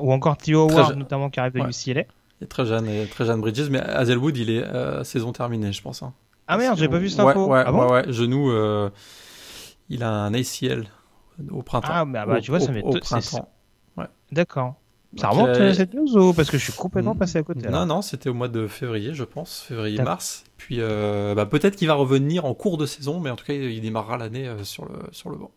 [0.00, 2.04] ou encore Theo Howard notamment qui arrive de UCLA.
[2.40, 4.64] Il est très jeune, très jeune Bridges, mais Hazelwood il est
[5.04, 6.02] saison terminée, je pense.
[6.02, 6.12] Hein.
[6.46, 7.46] Ah merde, j'ai pas vu cette info.
[7.46, 8.52] Ouais, ah bon ouais, genou,
[9.88, 10.84] il a un ACL
[11.50, 11.88] au printemps.
[11.90, 13.48] Ah bah, bah tu vois, ça met au printemps.
[14.32, 14.74] D'accord.
[15.16, 17.18] Ça remonte euh, cette news parce que je suis complètement mm.
[17.18, 17.68] passé à côté.
[17.68, 20.44] Non, non, c'était au mois de février, je pense, février-mars.
[20.56, 23.54] Puis euh, bah, peut-être qu'il va revenir en cours de saison, mais en tout cas,
[23.54, 25.50] il démarrera l'année euh, sur, le, sur le banc.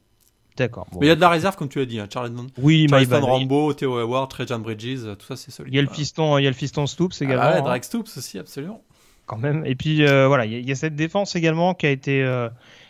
[0.55, 0.87] D'accord.
[0.99, 3.21] mais il y a de la réserve, comme tu l'as dit, hein, Charleston, oui, Charleston
[3.21, 5.73] Rambo, Theo Howard, Trajan Bridges, tout ça, c'est solide.
[5.73, 7.43] Il y a le fiston, il y a le fiston Stoops également.
[7.43, 7.61] Ah ouais, hein.
[7.61, 8.83] Drake Stoops aussi, absolument.
[9.25, 9.65] Quand même.
[9.65, 12.23] Et puis voilà, il y, a cette défense également qui a été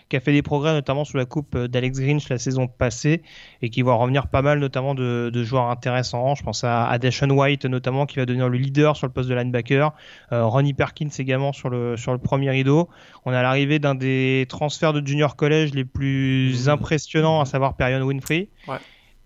[0.10, 3.22] qui a fait des progrès notamment sous la coupe euh, d'Alex Grinch la saison passée
[3.62, 6.36] et qui va revenir pas mal notamment de, de joueurs intéressants.
[6.36, 9.30] Je pense à, à Deshaun White notamment qui va devenir le leader sur le poste
[9.30, 9.94] de linebacker.
[10.32, 12.90] Euh, Ronnie Perkins également sur le, sur le premier rideau.
[13.26, 16.70] On a l'arrivée d'un des transferts de junior college les plus mmh.
[16.70, 18.50] impressionnants, à savoir Perion Winfrey.
[18.68, 18.78] Ouais.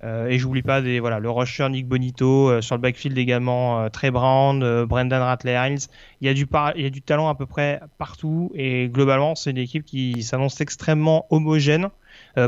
[0.03, 3.81] Euh, et j'oublie pas des, voilà, le rusher Nick Bonito, euh, sur le backfield également
[3.81, 5.87] euh, Trey Brown, euh, Brendan Rattler-Hines.
[6.19, 9.35] Il y, a du il y a du talent à peu près partout et globalement
[9.35, 11.89] c'est une équipe qui s'annonce extrêmement homogène.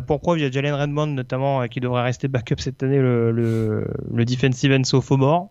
[0.08, 4.72] pourquoi via Jalen Redmond notamment qui devrait rester backup cette année le, le, le defensive
[4.72, 5.50] end sophomore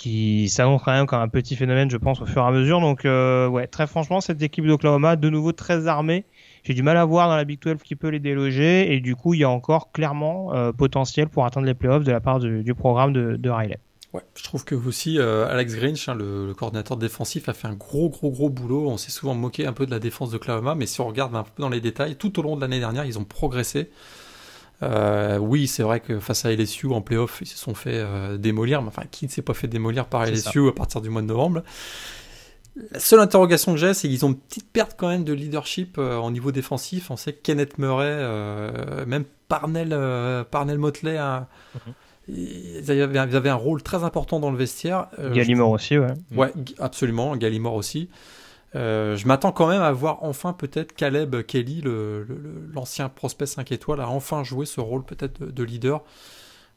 [0.00, 2.80] qui s'annonce quand même comme un petit phénomène je pense au fur et à mesure.
[2.80, 6.24] Donc ouais très franchement cette équipe d'Oklahoma de nouveau très armée
[6.64, 9.16] j'ai du mal à voir dans la Big 12 qui peut les déloger et du
[9.16, 12.38] coup il y a encore clairement euh, potentiel pour atteindre les playoffs de la part
[12.38, 13.78] du, programme de, Riley.
[14.12, 17.74] Ouais, je trouve que aussi euh, Alex Grinch, hein, le, coordinateur défensif, a fait un
[17.74, 18.88] gros gros gros boulot.
[18.88, 21.34] On s'est souvent moqué un peu de la défense de Oklahoma, mais si on regarde
[21.36, 23.90] un peu dans les détails, tout au long de l'année dernière, ils ont progressé.
[24.82, 28.36] Euh, oui, c'est vrai que face à LSU en playoff, ils se sont fait euh,
[28.38, 28.82] démolir.
[28.82, 31.26] Mais enfin, qui ne s'est pas fait démolir par LSU à partir du mois de
[31.26, 31.62] novembre?
[32.92, 35.96] La seule interrogation que j'ai, c'est qu'ils ont une petite perte quand même de leadership
[35.98, 37.10] euh, au niveau défensif.
[37.10, 41.94] On sait que Kenneth Murray, euh, même Parnell, euh, Parnell Motley, hein, mhm.
[42.28, 45.08] ils, avaient, un rôle très important dans le vestiaire.
[45.34, 46.14] Gallimore aussi, ouais.
[46.34, 48.08] Ouais, absolument, Gallimore aussi.
[48.74, 51.82] Je m'attends quand même à voir enfin peut-être Caleb Kelly,
[52.72, 56.02] l'ancien prospect 5 étoiles, à enfin jouer ce rôle peut-être de, de leader.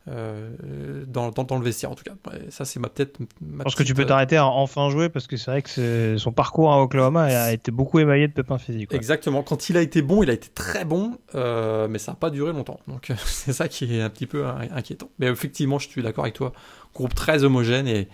[0.09, 2.11] Euh, dans, dans, le vestiaire en tout cas.
[2.49, 3.19] Ça c'est ma peut-être.
[3.21, 6.17] Je pense que tu peux euh, t'arrêter à enfin jouer parce que c'est vrai que
[6.17, 8.93] son parcours à Oklahoma a été beaucoup émaillé de pépins physiques.
[8.93, 9.43] Exactement.
[9.43, 12.31] Quand il a été bon, il a été très bon, euh, mais ça n'a pas
[12.31, 12.81] duré longtemps.
[12.89, 15.09] Donc c'est ça qui est un petit peu inquiétant.
[15.19, 16.51] Mais effectivement, je suis d'accord avec toi.
[16.93, 18.09] Groupe très homogène et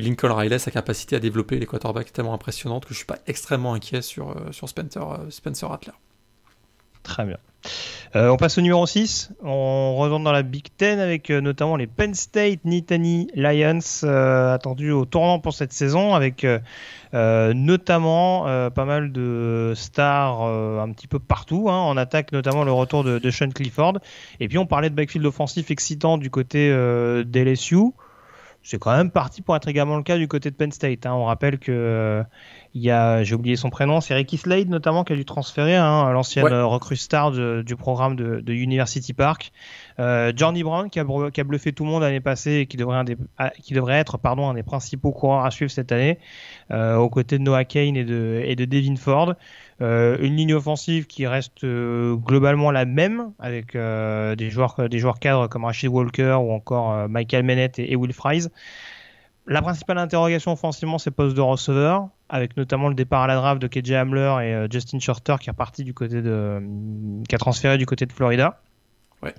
[0.00, 3.18] Lincoln Riley, sa capacité à développer les quarterbacks est tellement impressionnante que je suis pas
[3.26, 5.92] extrêmement inquiet sur, sur Spencer, Spencer Rattler.
[7.04, 7.36] Très bien.
[8.16, 9.32] Euh, on passe au numéro 6.
[9.42, 14.54] On retourne dans la Big Ten avec euh, notamment les Penn State Nittany Lions euh,
[14.54, 16.46] attendus au tournant pour cette saison avec
[17.12, 21.68] notamment pas mal de stars un petit peu partout.
[21.70, 21.78] Hein.
[21.78, 23.98] En attaque notamment le retour de, de, Sean Clifford.
[24.40, 26.70] Et puis on parlait de backfield offensif excitant du côté
[27.24, 27.92] d'LSU
[28.64, 31.04] c'est quand même parti pour être également le cas du côté de Penn State.
[31.04, 31.12] Hein.
[31.12, 32.24] On rappelle que
[32.72, 35.76] il y a, j'ai oublié son prénom, c'est Ricky Slade notamment qui a dû transférer,
[35.76, 36.62] hein, l'ancienne ouais.
[36.62, 39.52] recrue star du programme de, de, University Park.
[40.00, 42.76] Euh, Johnny Brown qui a, qui a, bluffé tout le monde l'année passée et qui
[42.76, 45.92] devrait, un des, ah, qui devrait être pardon, un des principaux coureurs à suivre cette
[45.92, 46.18] année,
[46.72, 49.34] euh, aux côtés de Noah Kane et de, et de Devin Ford.
[49.80, 54.98] Euh, une ligne offensive qui reste euh, globalement la même avec euh, des joueurs des
[55.00, 58.48] joueurs cadres comme Rashid Walker ou encore Michael Mennett et, et Will Fries
[59.46, 63.60] la principale interrogation offensivement, c'est poste de receveur, avec notamment le départ à la draft
[63.60, 66.62] de KJ Hamler et Justin Shorter qui est parti du côté de,
[67.28, 68.62] qui a transféré du côté de Florida.
[69.22, 69.34] Ouais.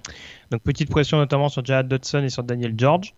[0.52, 3.16] Donc petite pression notamment sur Jared Dodson et sur Daniel George.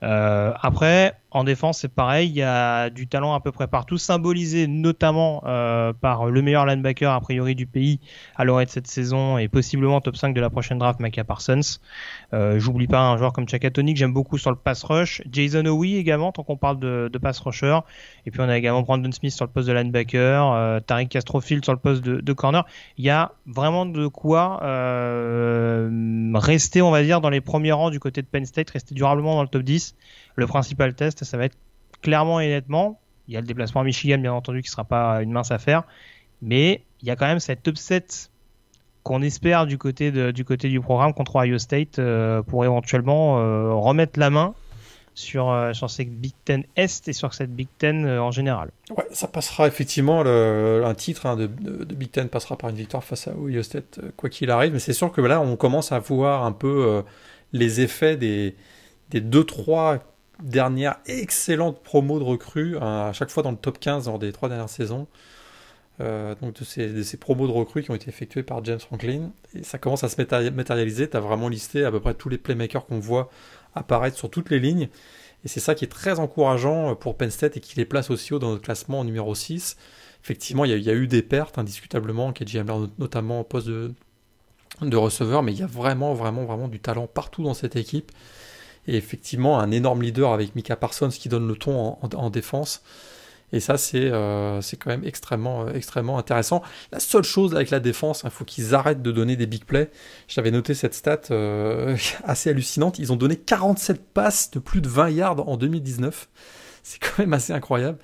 [0.00, 4.66] Après, en défense, c'est pareil, il y a du talent à peu près partout, symbolisé
[4.66, 8.00] notamment euh, par le meilleur linebacker a priori du pays
[8.36, 11.78] à l'orée de cette saison et possiblement top 5 de la prochaine draft, Micah Parsons.
[12.34, 15.22] Euh, J'oublie pas un joueur comme Chaka Tony que j'aime beaucoup sur le pass rush,
[15.30, 17.78] Jason Owie également, tant qu'on parle de, de, pass rusher.
[18.26, 21.64] Et puis on a également Brandon Smith sur le poste de linebacker, euh, Tariq Castrofield
[21.64, 22.66] sur le poste de, de, corner.
[22.98, 27.90] Il y a vraiment de quoi euh, rester, on va dire, dans les premiers rangs
[27.90, 29.96] du côté de Penn State, rester durablement dans le top 10.
[30.36, 31.56] Le principal test, ça va être
[32.00, 34.84] clairement et nettement, il y a le déplacement à Michigan bien entendu qui ne sera
[34.84, 35.84] pas une mince affaire,
[36.40, 38.04] mais il y a quand même cette upset
[39.02, 44.30] qu'on espère du côté, du programme contre Ohio State euh, pour éventuellement euh, remettre la
[44.30, 44.54] main
[45.14, 48.70] sur, euh, sur cette Big Ten Est et sur cette Big Ten euh, en général.
[48.96, 53.28] Ouais, ça passera effectivement, un titre hein, de, Big Ten passera par une victoire face
[53.28, 56.44] à Ohio State, quoi qu'il arrive, mais c'est sûr que là on commence à voir
[56.44, 57.02] un peu
[57.52, 58.54] les effets des,
[59.10, 60.00] des 2-3
[60.42, 64.32] dernière excellente promo de recrue, hein, à chaque fois dans le top 15 lors des
[64.32, 65.06] trois dernières saisons.
[66.00, 69.30] Euh, donc de ces, promos de recrues qui ont été effectuées par James Franklin.
[69.54, 70.16] Et ça commence à se
[70.50, 71.08] matérialiser.
[71.08, 73.30] Tu as vraiment listé à peu près tous les playmakers qu'on voit
[73.74, 74.88] apparaître sur toutes les lignes.
[75.44, 78.10] Et c'est ça qui est très encourageant euh, pour Penn State et qui les place
[78.10, 79.76] aussi haut dans notre classement en numéro 6.
[80.24, 84.96] Effectivement, il y, a eu des pertes, hein, indiscutablement, KJ Hamler notamment au poste de
[84.96, 88.12] receveur, mais il y a vraiment, vraiment, vraiment du talent partout dans cette équipe.
[88.86, 92.30] Et effectivement, un énorme leader avec Mika Parsons qui donne le ton en, en, en
[92.30, 92.82] défense.
[93.52, 96.62] Et ça, c'est euh, quand même extrêmement, euh, extrêmement intéressant.
[96.90, 99.64] La seule chose avec la défense, il hein, faut qu'ils arrêtent de donner des big
[99.64, 99.90] plays.
[100.26, 102.98] J'avais noté cette stat euh, assez hallucinante.
[102.98, 106.28] Ils ont donné 47 passes de plus de 20 yards en 2019.
[106.82, 107.98] C'est quand même assez incroyable.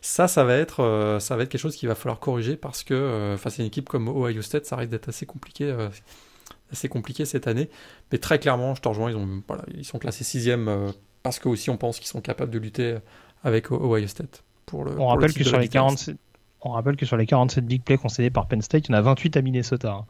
[0.00, 3.34] Ça, ça va être, ça va être quelque chose qu'il va falloir corriger parce que
[3.36, 5.74] face à une équipe comme Ohio State, ça risque d'être assez compliqué,
[6.72, 7.68] assez compliqué cette année.
[8.12, 11.48] Mais très clairement, je te rejoins, ils, ont, voilà, ils sont classés sixième parce que
[11.48, 12.98] aussi on pense qu'ils sont capables de lutter
[13.44, 14.42] avec Ohio State.
[14.64, 16.16] Pour le, on, pour rappelle le que sur les 47,
[16.62, 18.98] on rappelle que sur les 47 big plays concédés par Penn State, il y en
[18.98, 19.92] a 28 à Minnesota.
[19.92, 20.04] Hein.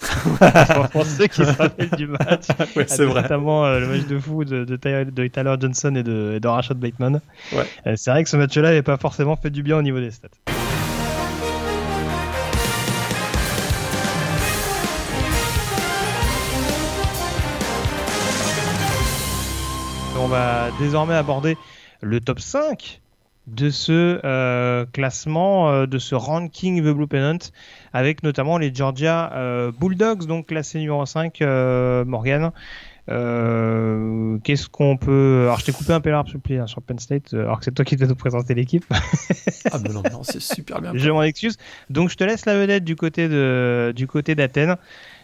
[0.92, 3.22] pour ceux qui se rappellent du match, ouais, c'est vrai.
[3.22, 6.40] notamment euh, le match de fou de, de, Tyler, de Tyler Johnson et de, et
[6.40, 7.20] de Rashad Bateman.
[7.52, 7.66] Ouais.
[7.86, 10.10] Euh, c'est vrai que ce match-là n'avait pas forcément fait du bien au niveau des
[10.10, 10.28] stats.
[20.24, 21.58] On va désormais aborder
[22.00, 23.02] le top 5
[23.46, 27.50] de ce euh, classement, euh, de ce ranking The Blue Pennant,
[27.92, 31.42] avec notamment les Georgia euh, Bulldogs, donc classé numéro 5,
[32.06, 32.52] Morgan.
[33.06, 35.42] Qu'est-ce qu'on peut.
[35.44, 37.58] Alors, je t'ai coupé un peu l'arbre, s'il te plaît, hein, sur Penn State, alors
[37.58, 38.84] que c'est toi qui devais nous présenter l'équipe.
[39.72, 40.92] ah, mais non, non c'est super bien.
[40.94, 41.56] je m'en excuse.
[41.90, 44.76] Donc, je te laisse la vedette du côté de, du côté d'Athènes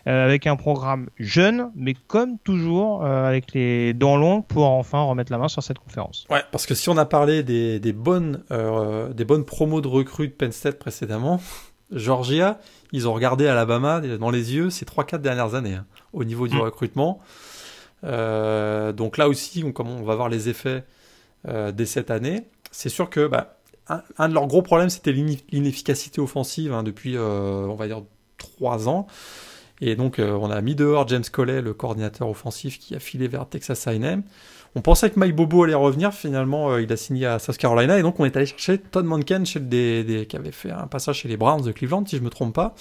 [0.07, 5.03] euh, avec un programme jeune, mais comme toujours, euh, avec les dents longues pour enfin
[5.03, 6.27] remettre la main sur cette conférence.
[6.31, 9.89] Ouais, parce que si on a parlé des, des bonnes, euh, des bonnes promos de
[9.89, 11.39] recrues de Penn State précédemment,
[11.93, 12.59] Georgia,
[12.93, 16.57] ils ont regardé Alabama dans les yeux ces 3-4 dernières années hein, au niveau du
[16.57, 16.61] mmh.
[16.61, 17.21] recrutement.
[18.03, 20.85] Donc là aussi, on, va voir les effets
[21.47, 23.59] dès cette année, c'est sûr que bah,
[24.19, 28.03] un, de leurs gros problèmes, c'était l'inefficacité offensive hein, depuis, on va dire,
[28.39, 29.07] 3 ans.
[29.81, 33.29] Et donc, euh, on a mis dehors James Collet, le coordinateur offensif, qui a filé
[33.29, 34.23] vers Texas A&M.
[34.75, 36.13] On pensait que Mike Bobo allait revenir.
[36.13, 37.99] Finalement, euh, il a signé à South Carolina.
[37.99, 41.21] Et donc, on est allé chercher Todd Monken, chez des, qui avait fait un passage
[41.21, 42.75] chez les Browns de Cleveland, si je me trompe pas.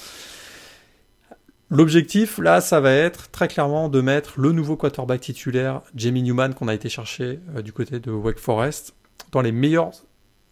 [1.71, 6.53] L'objectif, là, ça va être très clairement de mettre le nouveau quarterback titulaire, Jamie Newman,
[6.53, 8.95] qu'on a été chercher euh, du côté de Wake Forest,
[9.31, 9.91] dans les meilleures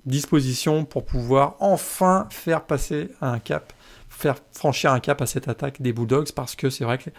[0.05, 3.73] dispositions pour pouvoir enfin faire passer un cap
[4.17, 7.09] faire franchir un cap à cette attaque des Bulldogs parce que c'est vrai que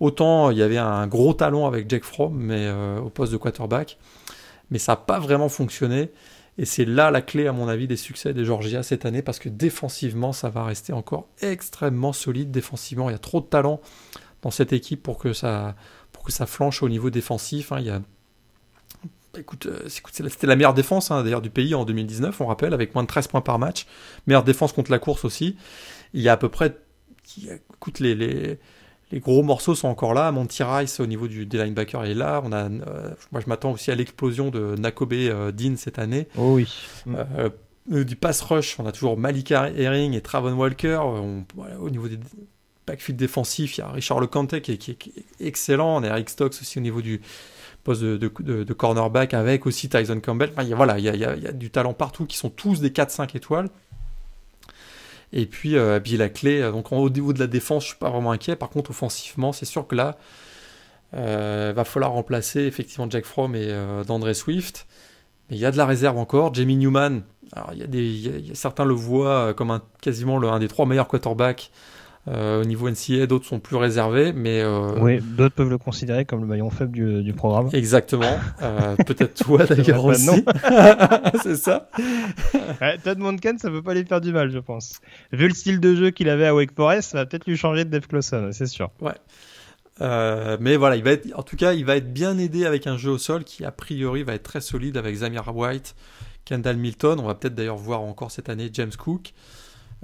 [0.00, 3.38] autant il y avait un gros talon avec Jack Fromm mais euh, au poste de
[3.38, 3.98] quarterback,
[4.70, 6.10] mais ça n'a pas vraiment fonctionné.
[6.58, 9.38] Et c'est là la clé, à mon avis, des succès des Georgia cette année, parce
[9.38, 12.50] que défensivement, ça va rester encore extrêmement solide.
[12.50, 13.80] Défensivement, il y a trop de talent
[14.42, 15.76] dans cette équipe pour que ça,
[16.12, 17.72] pour que ça flanche au niveau défensif.
[17.72, 17.80] Hein.
[17.80, 18.00] Il y a
[19.38, 22.94] écoute, euh, c'était la meilleure défense hein, d'ailleurs du pays en 2019, on rappelle, avec
[22.94, 23.86] moins de 13 points par match.
[24.26, 25.56] Meilleure défense contre la course aussi.
[26.14, 26.76] Il y a à peu près.
[27.74, 28.58] Écoute, les, les,
[29.12, 30.32] les gros morceaux sont encore là.
[30.32, 32.42] Monty Rice au niveau du, des linebackers est là.
[32.44, 36.26] On a, euh, moi, je m'attends aussi à l'explosion de Nakobe euh, Dean cette année.
[36.36, 36.68] Oh oui.
[37.08, 37.50] Euh,
[38.04, 40.98] du pass rush, on a toujours Malika Herring et Travon Walker.
[41.02, 42.18] On, voilà, au niveau des
[42.84, 45.96] backfield défensif, il y a Richard Lecante qui, qui, qui est excellent.
[45.96, 47.20] On a Eric Stokes aussi au niveau du
[47.84, 50.50] poste de, de, de, cornerback avec aussi Tyson Campbell.
[50.52, 52.36] Enfin, il y a, voilà, il y a, il y a, du talent partout qui
[52.36, 53.68] sont tous des 4-5 étoiles.
[55.32, 58.10] Et puis, euh, puis la clé, donc au niveau de la défense, je suis pas
[58.10, 58.56] vraiment inquiet.
[58.56, 60.16] Par contre, offensivement, c'est sûr que là,
[61.14, 64.86] euh, va falloir remplacer effectivement Jack Fromm et euh, d'André Swift.
[65.50, 66.54] Mais il y a de la réserve encore.
[66.54, 67.22] Jamie Newman,
[67.52, 70.68] alors y a des, y a, certains le voient comme un, quasiment le, un des
[70.68, 71.70] trois meilleurs quarterbacks
[72.28, 74.98] euh, au niveau NCA, d'autres sont plus réservés, mais euh...
[75.00, 77.68] oui, d'autres peuvent le considérer comme le maillon faible du, du programme.
[77.72, 78.36] Exactement.
[78.62, 80.44] Euh, Peut-être toi d'ailleurs aussi.
[81.42, 81.88] c'est ça.
[82.80, 85.00] ouais, Todd Monken, ça peut pas lui faire du mal, je pense.
[85.32, 87.84] Vu le style de jeu qu'il avait à Wake Forest, ça va peut-être lui changer
[87.84, 88.90] de Dave Clawson, c'est sûr.
[89.00, 89.14] Ouais.
[90.00, 92.86] Euh, mais voilà, il va être, en tout cas, il va être bien aidé avec
[92.86, 95.94] un jeu au sol qui, a priori, va être très solide avec Zamir White,
[96.44, 97.20] Kendall Milton.
[97.20, 99.32] On va peut-être d'ailleurs voir encore cette année James Cook.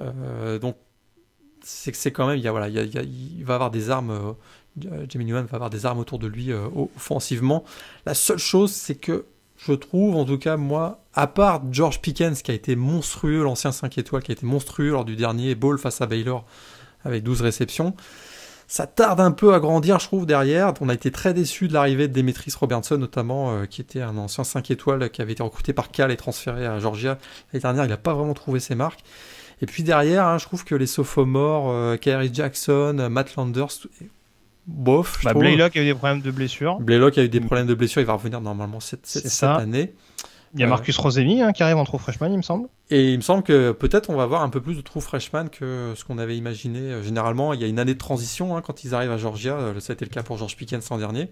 [0.01, 0.77] Euh, donc,
[1.63, 5.57] c'est que c'est quand même, il, y va avoir des armes, euh, Jamie Newman va
[5.57, 7.65] avoir des armes autour de lui euh, offensivement.
[8.07, 9.27] La seule chose, c'est que
[9.59, 13.71] je trouve, en tout cas, moi, à part George Pickens qui a été monstrueux, l'ancien
[13.71, 16.45] 5 étoiles qui a été monstrueux lors du dernier ball face à Baylor
[17.05, 17.95] avec 12 réceptions,
[18.67, 20.73] ça tarde un peu à grandir, je trouve, derrière.
[20.81, 24.17] On a été très déçus de l'arrivée de Demetris Robertson, notamment, euh, qui était un
[24.17, 27.19] ancien 5 étoiles qui avait été recruté par Cal et transféré à Georgia.
[27.53, 29.05] L'année dernière, il n'a pas vraiment trouvé ses marques.
[29.63, 31.97] Et puis derrière, hein, je trouve que les sophomores, euh,
[32.33, 33.87] Jackson, Matt Landers,
[34.67, 35.21] bof.
[35.23, 36.81] Bah, Blaylock a eu des problèmes de blessure.
[36.81, 39.95] Blaylock a eu des problèmes de blessure, il va revenir normalement cette, cette, cette année.
[40.55, 42.69] Il y a Marcus euh, Rosemi hein, qui arrive en trou freshman, il me semble.
[42.91, 45.49] Et il me semble que peut-être on va avoir un peu plus de trou freshman
[45.49, 46.81] que ce qu'on avait imaginé.
[46.81, 49.59] Euh, généralement, il y a une année de transition hein, quand ils arrivent à Georgia.
[49.79, 51.31] Ça a été le cas pour George Pickens l'an dernier.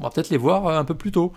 [0.00, 1.32] On va peut-être les voir un peu plus tôt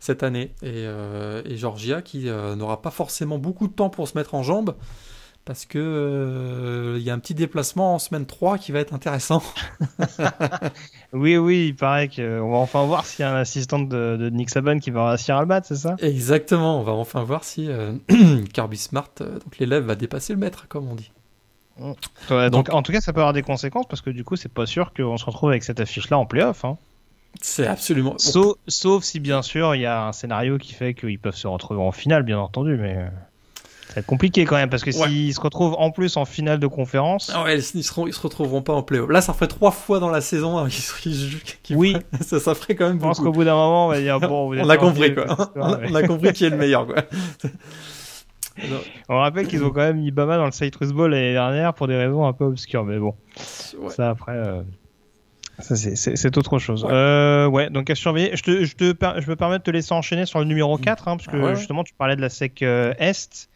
[0.00, 0.52] cette année.
[0.62, 4.34] Et, euh, et Georgia qui euh, n'aura pas forcément beaucoup de temps pour se mettre
[4.34, 4.74] en jambes
[5.44, 8.94] parce que euh, il y a un petit déplacement en semaine 3 qui va être
[8.94, 9.42] intéressant.
[11.12, 14.30] oui, oui, il paraît qu'on va enfin voir s'il y a un assistant de, de,
[14.30, 15.96] Nick Saban qui va réussir à le battre, c'est ça?
[16.00, 17.94] Exactement, on va enfin voir si euh,
[18.52, 21.10] Kirby Smart, euh, donc l'élève, va dépasser le maître, comme on dit.
[21.78, 24.36] Ouais, donc, donc, en tout cas, ça peut avoir des conséquences parce que du coup,
[24.36, 26.64] c'est pas sûr qu'on se retrouve avec cette affiche-là en playoff.
[26.64, 26.76] Hein.
[27.40, 28.14] C'est absolument.
[28.18, 31.46] Sauf, sauf, si bien sûr il y a un scénario qui fait qu'ils peuvent se
[31.46, 32.96] retrouver en finale, bien entendu, mais.
[33.90, 35.08] Ça va être compliqué quand même parce que ouais.
[35.08, 37.32] s'ils se retrouvent en plus en finale de conférence.
[37.34, 39.10] Ah ouais, ils, seront, ils se retrouveront pas en playoff.
[39.10, 41.96] Là, ça ferait trois fois dans la saison hein, qu'ils qu Oui.
[42.20, 42.98] ça, ça ferait quand même.
[42.98, 45.50] Je pense qu'au bout d'un moment, on va dire bon, on a compris quoi.
[45.56, 47.02] on, a, on a compris qui est le meilleur quoi.
[49.08, 51.88] on rappelle qu'ils ont quand même mis Bama dans le Citrus Bowl l'année dernière pour
[51.88, 53.16] des raisons un peu obscures, mais bon.
[53.80, 53.90] Ouais.
[53.90, 54.36] Ça après.
[54.36, 54.62] Euh...
[55.60, 56.84] Ça, c'est autre chose.
[56.84, 56.90] Ouais.
[56.92, 58.36] Euh, ouais, donc à surveiller.
[58.36, 58.84] Je, te, je, te,
[59.20, 61.56] je me permets de te laisser enchaîner sur le numéro 4, hein, parce que ouais.
[61.56, 63.48] justement, tu parlais de la SEC euh, Est.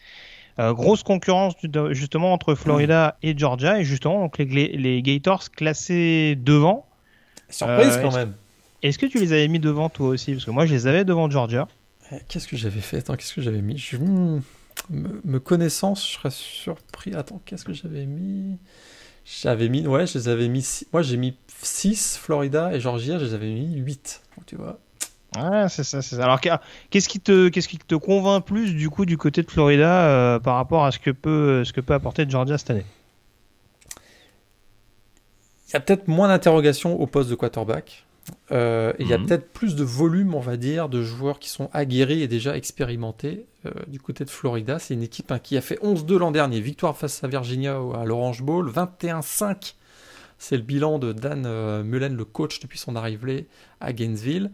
[0.60, 1.54] Euh, grosse concurrence
[1.90, 6.86] justement entre Florida et Georgia, et justement, donc les, les Gators classés devant.
[7.48, 8.34] Surprise quand même.
[8.82, 10.32] Est-ce que tu les avais mis devant toi aussi?
[10.32, 11.66] Parce que moi, je les avais devant Georgia.
[12.28, 12.98] Qu'est-ce que j'avais fait?
[12.98, 13.78] Attends, qu'est-ce que j'avais mis?
[13.78, 13.96] Je...
[13.96, 14.40] me,
[14.90, 17.14] me connaissant, je serais surpris.
[17.14, 18.58] Attends, qu'est-ce que j'avais mis?
[19.24, 20.82] J'avais mis, ouais, je les avais mis.
[20.92, 24.22] Moi, j'ai mis 6 Florida et Georgia, je les avais mis 8.
[24.36, 24.78] Donc, tu vois.
[25.36, 26.24] Ouais, c'est ça, c'est ça.
[26.24, 26.40] Alors,
[26.90, 30.38] qu'est-ce qui te, qu'est-ce qui te convainc plus du coup du côté de Florida euh,
[30.38, 32.86] par rapport à ce que peut, ce que peut apporter Georgia cette année?
[35.68, 38.04] Il y a peut-être moins d'interrogations au poste de quarterback.
[38.52, 41.68] Euh, il y a peut-être plus de volume, on va dire, de joueurs qui sont
[41.72, 44.78] aguerris et déjà expérimentés euh, du côté de Florida.
[44.78, 48.04] C'est une équipe hein, qui a fait 11-2 l'an dernier, victoire face à Virginia à
[48.04, 49.74] l'Orange Bowl, 21-5
[50.36, 53.46] c'est le bilan de Dan euh, Mullen, le coach depuis son arrivée
[53.80, 54.50] à Gainesville.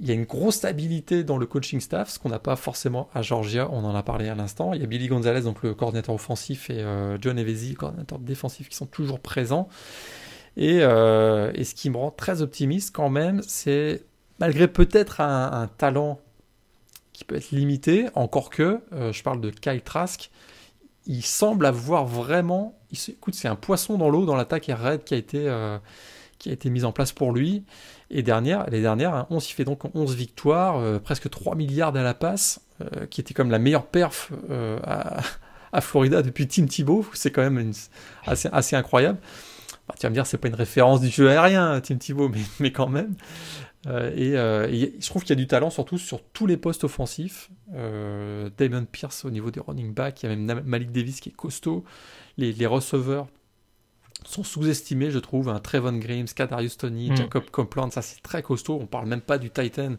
[0.00, 3.08] Il y a une grosse stabilité dans le coaching staff, ce qu'on n'a pas forcément
[3.12, 4.72] à Georgia, on en a parlé à l'instant.
[4.72, 6.84] Il y a Billy Gonzalez, donc le coordinateur offensif, et
[7.20, 9.68] John Evesi, le coordinateur défensif, qui sont toujours présents.
[10.56, 14.04] Et, euh, et, ce qui me rend très optimiste quand même, c'est
[14.38, 16.20] malgré peut-être un, talent
[17.12, 20.30] qui peut être limité, encore que, euh, je parle de Kyle Trask,
[21.06, 22.78] il semble avoir vraiment.
[23.08, 25.78] Écoute, c'est un poisson dans l'eau dans l'attaque air raid qui a été euh,
[26.46, 27.64] été mise en place pour lui.
[28.10, 32.02] Et dernière, les dernières, hein, 11, il fait donc 11 victoires, presque 3 milliards à
[32.02, 32.60] la passe,
[33.10, 34.32] qui était comme la meilleure perf
[34.82, 35.20] à,
[35.72, 37.06] à, Florida depuis Tim Thibault.
[37.12, 37.72] C'est quand même
[38.24, 39.18] assez, incroyable.
[39.88, 42.40] Bah, tu vas me dire, c'est pas une référence du jeu aérien, Tim Thibault, mais,
[42.60, 43.14] mais quand même.
[43.86, 46.56] Euh, et, euh, et, je trouve qu'il y a du talent surtout sur tous les
[46.56, 47.50] postes offensifs.
[47.74, 51.30] Euh, Damon Pierce au niveau des running backs, il y a même Malik Davis qui
[51.30, 51.84] est costaud.
[52.36, 53.28] Les, les receveurs
[54.26, 55.48] sont sous-estimés, je trouve.
[55.48, 57.16] Un Trevon Grimes, Kadarius Tony, mm.
[57.16, 58.78] Jacob Copeland, ça c'est très costaud.
[58.80, 59.94] On parle même pas du Titan.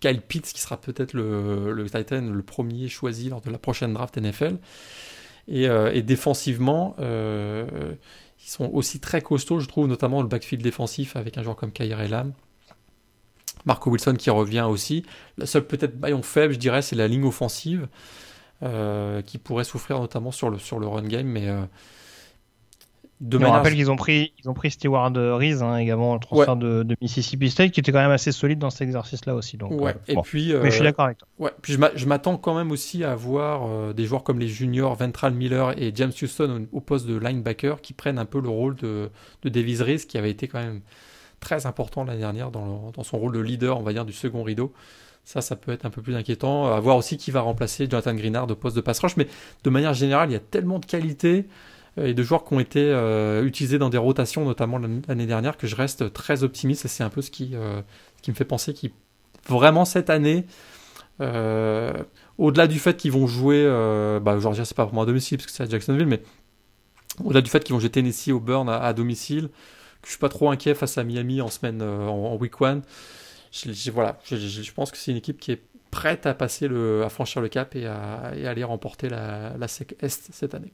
[0.00, 3.92] Kyle Pitts qui sera peut-être le, le, Titan le premier choisi lors de la prochaine
[3.92, 4.56] draft NFL.
[5.48, 6.94] Et, euh, et défensivement,
[8.50, 12.08] sont aussi très costauds, je trouve, notamment le backfield défensif avec un joueur comme Kyrie
[12.08, 12.32] Lam.
[13.64, 15.04] Marco Wilson qui revient aussi.
[15.36, 17.88] La seule peut-être baillon faible, je dirais, c'est la ligne offensive
[18.62, 21.62] euh, qui pourrait souffrir notamment sur le, sur le run game, mais euh,
[23.20, 26.56] de on rappelle qu'ils ont pris, ils ont pris Stewart Reese hein, également, le transfert
[26.56, 29.56] de, Mississippi State, qui était quand même assez solide dans cet exercice-là aussi.
[29.56, 29.94] Donc, ouais.
[30.06, 31.28] et puis, mais je suis d'accord avec toi.
[31.38, 31.50] Ouais.
[31.62, 35.80] Puis je m'attends quand même aussi à voir des joueurs comme les juniors Ventral Miller
[35.80, 39.10] et James Houston au, poste de linebacker qui prennent un peu le rôle de,
[39.42, 40.80] de Davis Reese, qui avait été quand même
[41.40, 44.42] très important l'année dernière dans, dans, son rôle de leader, on va dire, du second
[44.42, 44.72] rideau.
[45.24, 46.72] Ça, ça peut être un peu plus inquiétant.
[46.72, 49.16] À voir aussi qui va remplacer Jonathan Greenard au poste de pass rush.
[49.16, 49.28] Mais
[49.62, 51.46] de manière générale, il y a tellement de qualité
[52.04, 55.66] et de joueurs qui ont été euh, utilisés dans des rotations, notamment l'année dernière, que
[55.66, 56.84] je reste très optimiste.
[56.84, 57.80] Et c'est un peu ce qui, euh,
[58.26, 58.90] me fait penser qu'ils,
[59.48, 60.46] vraiment cette année,
[61.20, 61.92] euh,
[62.36, 63.64] au-delà du fait qu'ils vont jouer,
[64.22, 66.22] bah, Georgia, c'est pas vraiment à domicile, parce que c'est à Jacksonville, mais
[67.24, 69.48] au-delà du fait qu'ils vont jouer Tennessee au Burn à, domicile,
[70.02, 72.82] que je suis pas trop inquiet face à Miami en semaine, en, week one.
[73.92, 77.40] voilà, je, pense que c'est une équipe qui est prête à passer le, à franchir
[77.40, 80.72] le cap et à, aller remporter la, la SEC Est cette année.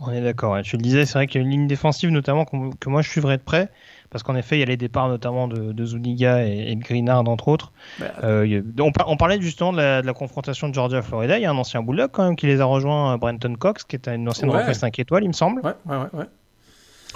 [0.00, 0.60] On est d'accord.
[0.62, 3.08] Tu le disais, c'est vrai qu'il y a une ligne défensive notamment que moi je
[3.08, 3.70] suivrais de près.
[4.14, 7.48] Parce qu'en effet, il y a les départs notamment de, Zuniga et, de Greenard, entre
[7.48, 7.72] autres.
[7.98, 11.36] Bah, euh, on, parlait justement de la, confrontation de Georgia-Florida.
[11.36, 13.82] Il y a un ancien Bulldog quand même qui les a rejoints, euh, Brenton Cox,
[13.82, 14.72] qui est une ancienne ouais.
[14.72, 15.62] 5 étoiles, il me semble.
[15.62, 16.26] Ouais, ouais, ouais.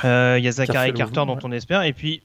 [0.05, 1.83] Euh, il y a Zachary Carter dont on espère.
[1.83, 2.22] Et puis,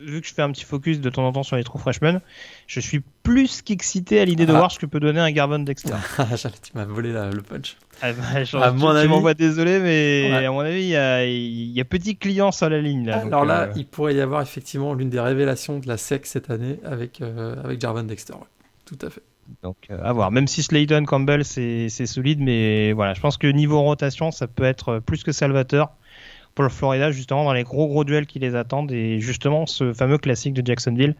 [0.00, 2.20] vu que je fais un petit focus de temps en temps sur les trous freshmen,
[2.66, 4.58] je suis plus qu'excité à l'idée de ah.
[4.58, 5.94] voir ce que peut donner un Garvin Dexter.
[6.62, 7.76] tu m'as volé le punch.
[8.02, 11.80] Ah bah, à mon avis, m'envoies désolé, mais à mon avis, il y a, y
[11.80, 13.06] a, petit client sur la ligne.
[13.06, 16.26] Là, Alors là, euh, il pourrait y avoir effectivement l'une des révélations de la SEC
[16.26, 18.34] cette année avec, euh, avec Jarvan Dexter.
[18.84, 19.22] Tout à fait.
[19.62, 20.30] Donc euh, à voir.
[20.30, 24.64] Même si Slayton Campbell c'est solide, mais voilà, je pense que niveau rotation, ça peut
[24.64, 25.90] être plus que salvateur
[26.54, 30.18] pour Florida, justement dans les gros gros duels qui les attendent et justement ce fameux
[30.18, 31.16] classique de Jacksonville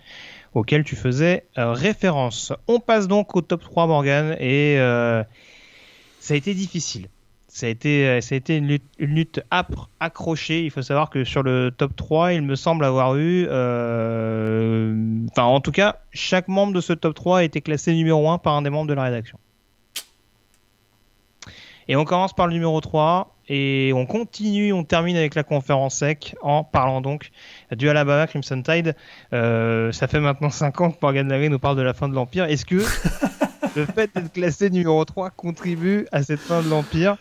[0.54, 2.52] auquel tu faisais référence.
[2.68, 4.76] On passe donc au top 3 Morgan et
[6.24, 7.08] ça a été difficile.
[7.54, 10.64] Ça a été, euh, ça a été une, lutte, âpre, accrochée.
[10.64, 13.46] Il faut savoir que sur le top 3, il me semble avoir eu.
[13.48, 18.28] Euh, enfin, en tout cas, chaque membre de ce top 3 a été classé numéro
[18.28, 19.38] 1 par un des membres de la rédaction.
[21.86, 25.96] Et on commence par le numéro 3 et on continue, on termine avec la conférence
[25.96, 27.30] sec en parlant donc
[27.72, 28.96] du Alabama Crimson Tide.
[29.32, 32.14] Euh, ça fait maintenant 5 ans que Morgan Larry nous parle de la fin de
[32.14, 32.44] l'Empire.
[32.44, 32.76] Est-ce que
[33.76, 37.16] le fait d'être classé numéro 3 contribue à cette fin de l'Empire?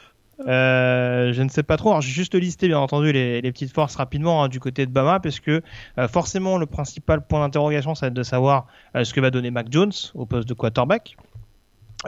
[0.48, 1.90] Euh, je ne sais pas trop.
[1.90, 5.20] Alors, j'ai juste listé, bien entendu, les, petites forces rapidement hein, du côté de Bama,
[5.20, 5.62] parce que
[5.98, 8.66] euh, forcément, le principal point d'interrogation, ça va être de savoir
[8.96, 11.18] ce que va donner Mac Jones au poste de quarterback.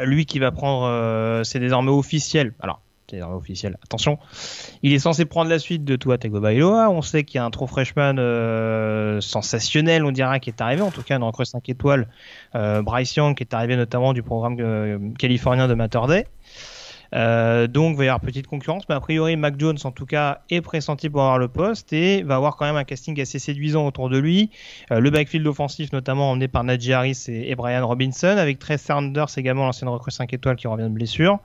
[0.01, 2.53] Lui qui va prendre, c'est désormais officiel.
[2.59, 3.78] Alors, c'est officiel.
[3.84, 4.18] Attention,
[4.84, 6.89] il est censé prendre la suite de Tua Tagovailoa.
[6.89, 10.82] On sait qu'il y a un trop freshman euh, sensationnel, on dira, qui est arrivé,
[10.82, 12.08] en tout cas, dans Creux 5 étoiles.
[12.56, 16.26] Euh, Bryce Young, qui est arrivé notamment du programme euh, californien de Matter Day.
[17.68, 20.41] Donc, il va y avoir petite concurrence, mais a priori, Mac Jones, en tout cas,
[20.49, 23.88] est pressenti pour avoir le poste et va avoir quand même un casting assez séduisant
[23.88, 24.49] autour de lui.
[24.89, 29.66] Le backfield offensif, notamment emmené par Najee Harris et, Brian Robinson, avec Trey Sanders également,
[29.66, 31.39] l'ancienne recrue 5 étoiles qui revient de blessure.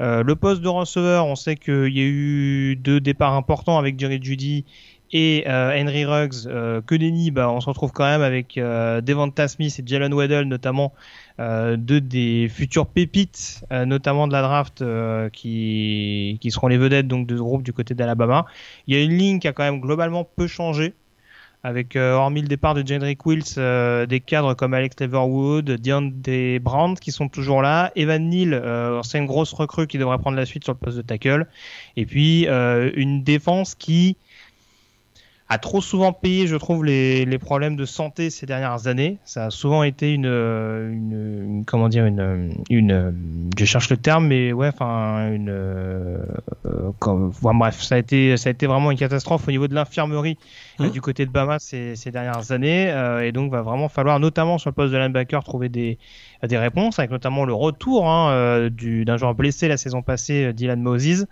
[0.00, 3.98] Euh, le poste de receveur, on sait qu'il y a eu deux départs importants avec
[3.98, 4.64] Jerry Judy
[5.10, 6.44] et Henry Ruggs.
[6.86, 10.92] que nenni, bah, on se retrouve quand même avec Devonta Smith et Jalen Waddell notamment
[11.40, 16.78] euh, deux des futures pépites, euh, notamment de la draft, euh, qui, qui seront les
[16.78, 18.44] vedettes donc de ce groupe du côté d'Alabama.
[18.88, 20.94] Il y a une ligne qui a quand même globalement peu changé,
[21.64, 26.12] avec hormis le départ de Jedrick Wills, des cadres comme Alex Leverwood, Dion
[26.60, 28.62] Brandt qui sont toujours là, Evan Neal,
[29.02, 31.46] c'est une grosse recrue qui devrait prendre la suite sur le poste de tackle,
[31.96, 34.16] et puis une défense qui
[35.50, 39.16] a trop souvent payé, je trouve, les, les, problèmes de santé ces dernières années.
[39.24, 44.52] Ça a souvent été une, une, comment dire, une, une, je cherche le terme, mais
[44.52, 46.18] ouais, enfin, une, euh,
[46.98, 50.36] comme, bref, ça a été, ça a été vraiment une catastrophe au niveau de l'infirmerie
[50.80, 50.90] euh, mmh.
[50.90, 54.58] du côté de Bama ces, ces dernières années, euh, et donc va vraiment falloir, notamment
[54.58, 55.98] sur le poste de linebacker, trouver des,
[56.42, 60.82] des réponses, avec notamment le retour hein, euh, d'un joueur blessé la saison passée, Dylan
[60.82, 61.26] Moses.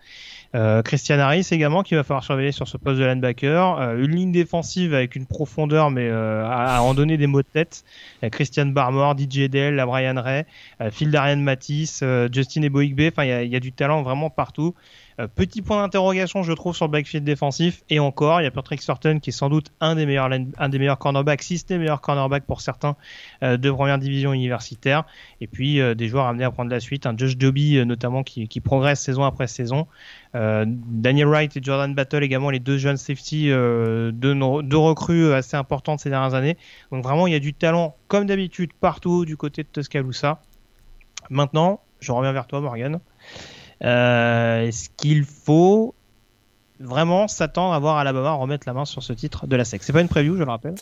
[0.54, 3.80] Euh, Christian Harris également qui va falloir surveiller sur ce poste de linebacker.
[3.80, 7.46] Euh, une ligne défensive avec une profondeur mais euh, à, en donner des mots de
[7.46, 7.84] tête.
[8.30, 10.44] Christian Barmore, DJ Dell, Brian Ray,
[10.90, 13.00] Phil Darian Matisse, Justin Eboigbe.
[13.12, 14.74] Enfin, il y, a du talent vraiment partout.
[15.34, 17.82] Petit point d'interrogation, je trouve, sur le backfield défensif.
[17.88, 20.28] Et encore, il y a Patrick Thornton qui est sans doute un des meilleurs,
[20.58, 22.96] un des meilleurs cornerbacks, si ce n'est meilleur cornerback pour certains
[23.42, 25.04] de première division universitaire.
[25.40, 27.06] Et puis des joueurs amenés à prendre la suite.
[27.06, 29.86] Un Josh Doby notamment qui, qui, progresse saison après saison.
[30.36, 36.00] Daniel Wright et Jordan Battle également, les deux jeunes safety, deux, deux recrues assez importantes
[36.00, 36.56] ces dernières années.
[36.92, 40.40] Donc vraiment, il y a du talent, comme d'habitude, partout du côté de Tuscaloosa.
[41.30, 43.00] Maintenant, je reviens vers toi, Morgan.
[43.84, 45.94] Euh, est-ce qu'il faut
[46.78, 49.82] vraiment s'attendre à voir Alabama remettre la main sur ce titre de la SEC?
[49.82, 50.74] C'est pas une preview, je le rappelle.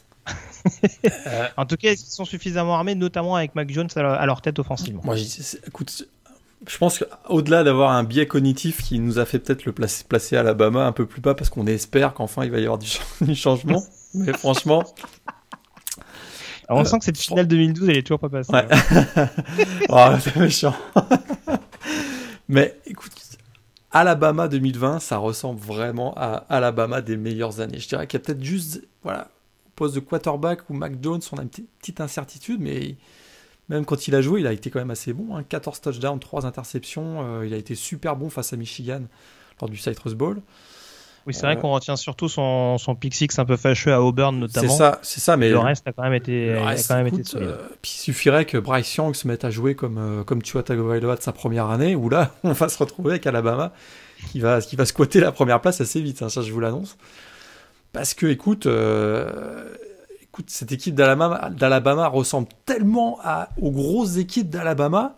[1.27, 1.49] Euh.
[1.57, 5.03] en tout cas, ils sont suffisamment armés, notamment avec Mac Jones à leur tête offensivement
[5.05, 5.17] Moi,
[5.67, 6.09] écoute,
[6.67, 10.37] je pense qu'au-delà d'avoir un biais cognitif qui nous a fait peut-être le placer, placer
[10.37, 12.89] Alabama un peu plus bas parce qu'on espère qu'enfin il va y avoir du,
[13.35, 13.83] changement.
[14.15, 14.85] Mais franchement.
[16.69, 18.53] on sent que cette finale 2012, elle est toujours pas passée.
[18.53, 18.67] Ouais.
[19.89, 20.75] oh, c'est méchant.
[22.49, 23.13] Mais écoute,
[23.91, 27.79] Alabama 2020, ça ressemble vraiment à Alabama des meilleures années.
[27.79, 29.29] Je dirais qu'il y a peut-être juste, voilà,
[29.67, 32.97] au poste de quarterback ou Mac Jones, on a une petite incertitude, mais
[33.69, 35.43] même quand il a joué, il a été quand même assez bon.
[35.43, 35.81] 14 hein.
[35.83, 37.23] touchdowns, 3 interceptions.
[37.23, 39.03] Euh, il a été super bon face à Michigan
[39.61, 40.43] lors du Citrus Bowl.
[41.27, 44.39] Oui, c'est vrai qu'on retient surtout son, son pick six un peu fâcheux à Auburn
[44.39, 44.71] notamment.
[44.71, 46.55] C'est ça, c'est ça, mais le reste a quand même été,
[46.87, 47.23] quand même été.
[47.37, 50.63] Euh, puis il suffirait que Bryce Young se mette à jouer comme euh, comme Tua
[50.63, 53.73] Tagovailoa de sa première année, où là, on va se retrouver avec Alabama
[54.31, 56.21] qui va qui va squatter la première place assez vite.
[56.21, 56.99] Hein, ça, je vous l'annonce.
[57.95, 59.65] Parce que, écoute, euh,
[60.47, 63.19] cette équipe d'Alabama ressemble tellement
[63.61, 65.17] aux grosses équipes d'Alabama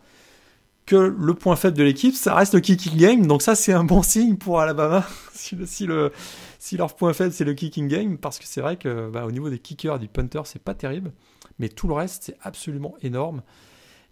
[0.87, 3.27] que le point faible de l'équipe, ça reste le kicking game.
[3.27, 5.05] Donc ça, c'est un bon signe pour Alabama.
[5.33, 6.12] si, le, si, le,
[6.59, 9.33] si leur point faible, c'est le kicking game, parce que c'est vrai que bah, au
[9.33, 11.12] niveau des kickers, du punter, c'est pas terrible.
[11.59, 13.43] Mais tout le reste, c'est absolument énorme.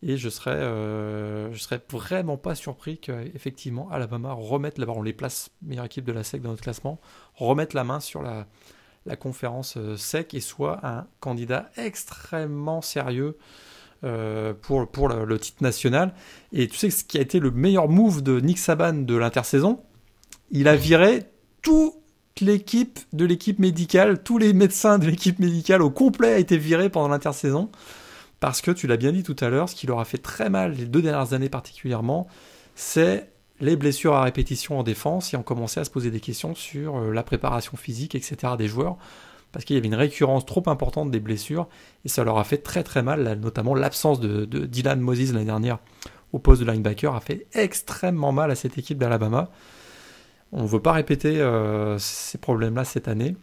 [0.03, 5.49] Et je serais, euh, serais vraiment pas surpris qu'effectivement Alabama remette, là on les place
[5.63, 7.01] meilleure équipe de la SEC dans notre classement,
[7.35, 8.47] remette la main sur la,
[9.07, 13.37] la conférence euh, SEC et soit un candidat extrêmement sérieux
[14.05, 16.15] euh, pour, pour le, titre national.
[16.53, 19.81] Et tu sais ce qui a été le meilleur move de Nick Saban de l'intersaison?
[20.51, 21.25] Il a viré
[21.63, 21.95] toute
[22.41, 26.91] l'équipe de l'équipe médicale, tous les médecins de l'équipe médicale au complet a été viré
[26.91, 27.71] pendant l'intersaison.
[28.41, 30.51] Parce que tu l'as bien dit tout à l'heure, ce qui leur a fait très
[30.51, 32.27] mal les deux dernières années particulièrement,
[32.75, 33.31] c'est
[33.61, 36.97] les blessures à répétition en défense et ont commencé à se poser des questions sur
[36.97, 38.55] euh, la préparation physique, etc.
[38.59, 38.97] des joueurs
[39.53, 41.69] parce qu'il y avait une récurrence trop importante des blessures
[42.05, 45.79] et ça leur a fait très très mal, notamment l'absence de, Dylan Moses l'année dernière
[46.33, 49.51] au poste de linebacker a fait extrêmement mal à cette équipe d'Alabama.
[50.51, 53.37] On ne veut pas répéter euh, ces problèmes-là cette année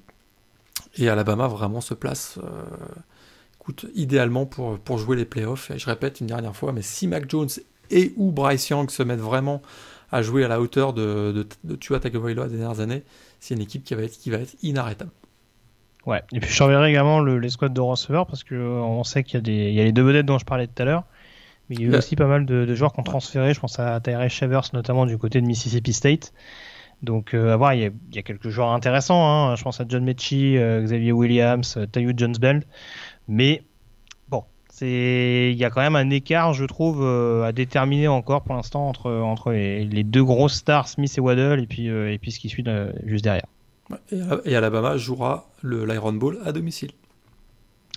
[0.97, 5.71] et Alabama vraiment se place euh, idéalement pour, pour jouer les playoffs.
[5.71, 7.49] Et je répète une dernière fois, mais si Mac Jones
[7.89, 9.61] et ou Bryce Young se mettent vraiment
[10.11, 13.03] à jouer à la hauteur de, de, de Tua Tagovailoa des dernières années,
[13.39, 15.11] c'est une équipe qui va être, qui va être inarrêtable.
[16.05, 19.03] Ouais, et puis je surveillerai également le, les squads de receveurs parce que euh, on
[19.03, 20.81] sait qu'il y, a des, il y a les deux vedettes dont je parlais tout
[20.81, 21.03] à l'heure,
[21.69, 23.53] mais il y a eu aussi pas mal de, de, joueurs qui ont transféré.
[23.53, 26.33] Je pense à Tyrese Shavers notamment du côté de Mississippi State.
[27.01, 29.27] Donc euh, à voir, il y, a, il y, a, quelques joueurs intéressants.
[29.27, 29.55] Hein.
[29.55, 32.63] Je pense à John Mechie, euh, Xavier Williams, euh, Tayu Jones Bell.
[33.27, 33.63] Mais
[34.81, 38.87] c'est il y a quand même un écart, je trouve, à déterminer encore pour l'instant
[38.87, 42.39] entre entre les, les, deux grosses stars Smith et Waddle et puis et puis ce
[42.39, 42.63] qui suit
[43.05, 43.45] juste derrière.
[44.45, 46.91] Et Alabama jouera l'Iron Bowl à domicile.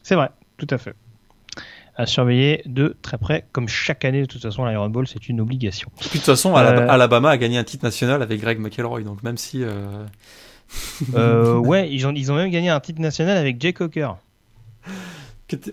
[0.03, 0.95] C'est vrai, tout à fait.
[1.97, 5.41] À surveiller de très près, comme chaque année, de toute façon, l'Iron Bowl, c'est une
[5.41, 5.91] obligation.
[6.03, 9.37] de toute façon, euh, Alabama a gagné un titre national avec Greg McElroy, donc même
[9.37, 9.62] si.
[9.62, 10.05] Euh...
[11.14, 14.16] euh, ouais, ils ont, ils ont même gagné un titre national avec Jay Cocker.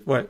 [0.06, 0.28] Ouais,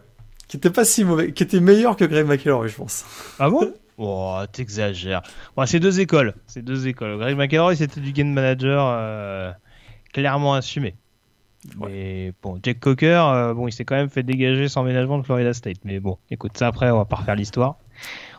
[0.52, 3.06] qui était pas si mauvais, qui était meilleur que Greg McElroy, je pense.
[3.38, 3.72] Ah bon?
[3.98, 5.22] Oh, t'exagères.
[5.54, 6.34] Bon, c'est deux écoles.
[6.46, 7.18] C'est deux écoles.
[7.18, 8.86] Greg McElroy, c'était du game manager.
[8.88, 9.52] Euh,
[10.12, 10.94] clairement assumé.
[11.78, 15.22] Mais bon, Jack Cocker, euh, bon, il s'est quand même fait dégager sans ménagement de
[15.22, 15.78] Florida State.
[15.84, 17.76] Mais bon, écoute, ça après, on va pas refaire l'histoire.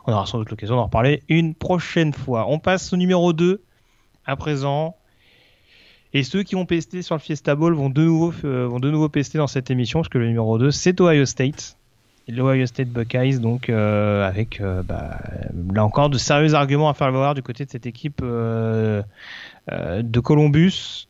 [0.06, 2.46] On aura sans doute l'occasion d'en reparler une prochaine fois.
[2.48, 3.64] On passe au numéro 2
[4.26, 4.98] à présent.
[6.14, 8.92] Et ceux qui ont pesté sur le Fiesta Bowl vont de nouveau, euh, vont de
[8.92, 11.78] nouveau pester dans cette émission, parce que le numéro 2, c'est Ohio State.
[12.28, 15.20] L'Ohio State Buckeyes, donc euh, avec bah,
[15.74, 19.04] là encore de sérieux arguments à faire valoir du côté de cette équipe de
[20.22, 21.08] Columbus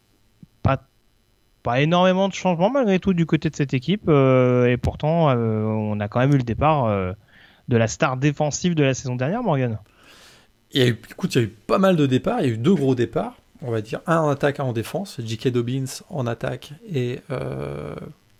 [1.63, 4.03] pas énormément de changements malgré tout du côté de cette équipe.
[4.07, 7.13] Euh, et pourtant, euh, on a quand même eu le départ euh,
[7.69, 9.79] de la star défensive de la saison dernière, Morgan.
[10.73, 12.41] Il y a eu, écoute, il y a eu pas mal de départs.
[12.41, 14.01] Il y a eu deux gros départs, on va dire.
[14.05, 15.19] Un en attaque, un en défense.
[15.23, 15.47] J.K.
[15.49, 17.21] Dobbins en attaque et.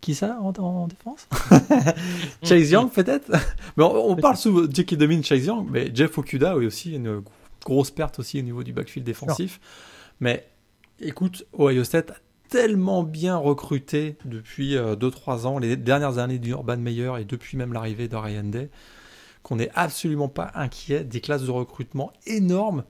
[0.03, 1.29] Qui ça en, défense
[2.43, 3.31] Chase Young peut-être
[3.77, 4.95] Mais on, parle souvent de J.K.
[4.95, 7.23] Dobbins, Chase Young, mais Jeff Okuda a eu aussi une
[7.63, 9.61] grosse perte aussi au niveau du backfield défensif.
[10.19, 10.45] Mais
[10.99, 12.15] écoute, Ohio State a
[12.49, 18.09] tellement bien recruté depuis 2-3 ans, les dernières années d'Urban Meyer et depuis même l'arrivée
[18.09, 18.71] de Ryan Day,
[19.41, 22.83] qu'on n'est absolument pas inquiet des classes de recrutement énormes.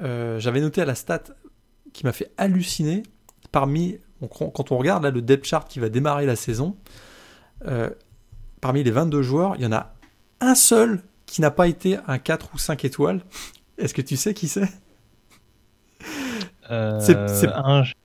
[0.00, 1.24] J'avais noté à la stat
[1.92, 3.02] qui m'a fait halluciner
[3.50, 6.76] parmi quand on regarde là le depth chart qui va démarrer la saison,
[7.66, 7.90] euh,
[8.60, 9.94] parmi les 22 joueurs, il y en a
[10.40, 13.20] un seul qui n'a pas été un 4 ou 5 étoiles.
[13.78, 14.68] Est-ce que tu sais qui c'est?
[16.70, 16.98] Euh,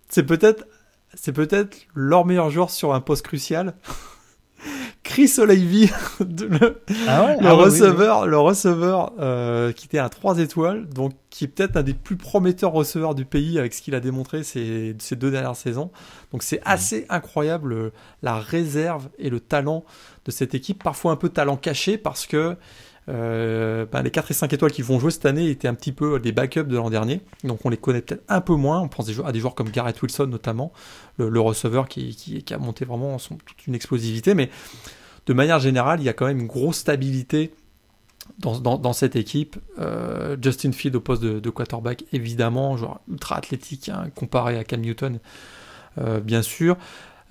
[0.09, 0.65] C'est peut-être
[1.13, 3.73] c'est peut-être leur meilleur joueur sur un poste crucial.
[5.19, 5.89] Chris Olivey,
[6.21, 11.43] le, ah le, ah receveur, le receveur euh, qui était à 3 étoiles, donc qui
[11.43, 14.95] est peut-être un des plus prometteurs receveurs du pays avec ce qu'il a démontré ces,
[14.97, 15.91] ces, deux dernières saisons.
[16.31, 17.91] Donc c'est assez incroyable euh,
[18.23, 19.83] la réserve et le talent
[20.23, 22.55] de cette équipe, parfois un peu talent caché parce que
[23.09, 25.91] euh, ben, les 4 et 5 étoiles qui vont jouer cette année étaient un petit
[25.91, 28.79] peu des backups de l'an dernier, donc on les connaît peut-être un peu moins.
[28.79, 30.71] On pense à des joueurs comme Garrett Wilson notamment,
[31.17, 34.49] le, receveur qui, qui, qui, a monté vraiment son, toute une explosivité, mais
[35.29, 37.53] de manière générale, il y a quand même une grosse stabilité
[38.39, 39.57] dans, cette équipe.
[39.77, 44.81] Euh, Justin Field au poste de, quarterback, évidemment, joueur ultra athlétique hein, comparé à Cam
[44.81, 45.19] Newton,
[45.99, 46.77] euh, bien sûr.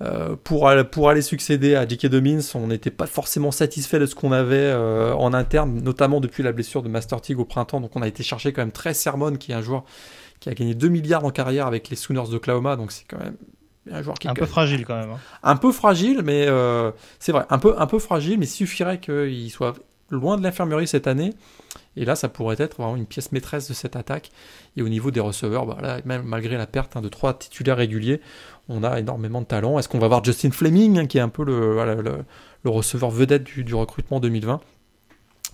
[0.01, 2.05] Euh, pour, aller succéder à J.K.
[2.05, 6.53] Dobbins, on n'était pas forcément satisfait de ce qu'on avait en interne, notamment depuis la
[6.53, 7.81] blessure de Master Tig au printemps.
[7.81, 9.83] Donc on a été chercher quand même très Sermon, qui est un joueur
[10.39, 12.77] qui a gagné 2 milliards en carrière avec les Sooners d'Oklahoma.
[12.77, 13.35] Donc c'est quand même
[13.91, 15.11] un joueur qui un peu fragile quand même.
[15.11, 15.19] Hein.
[15.43, 18.99] Un peu fragile, mais euh, c'est vrai, un peu, un peu fragile, mais il suffirait
[18.99, 19.75] qu'il soit
[20.09, 21.33] loin de l'infirmerie cette année.
[21.95, 24.31] Et là, ça pourrait être vraiment une pièce maîtresse de cette attaque.
[24.77, 27.77] Et au niveau des receveurs, bah là, même malgré la perte hein, de trois titulaires
[27.77, 28.21] réguliers,
[28.69, 29.79] on a énormément de talent.
[29.79, 31.75] Est-ce qu'on va voir Justin Fleming, hein, qui est un peu le,
[32.63, 34.61] le, receveur vedette du, du recrutement 2020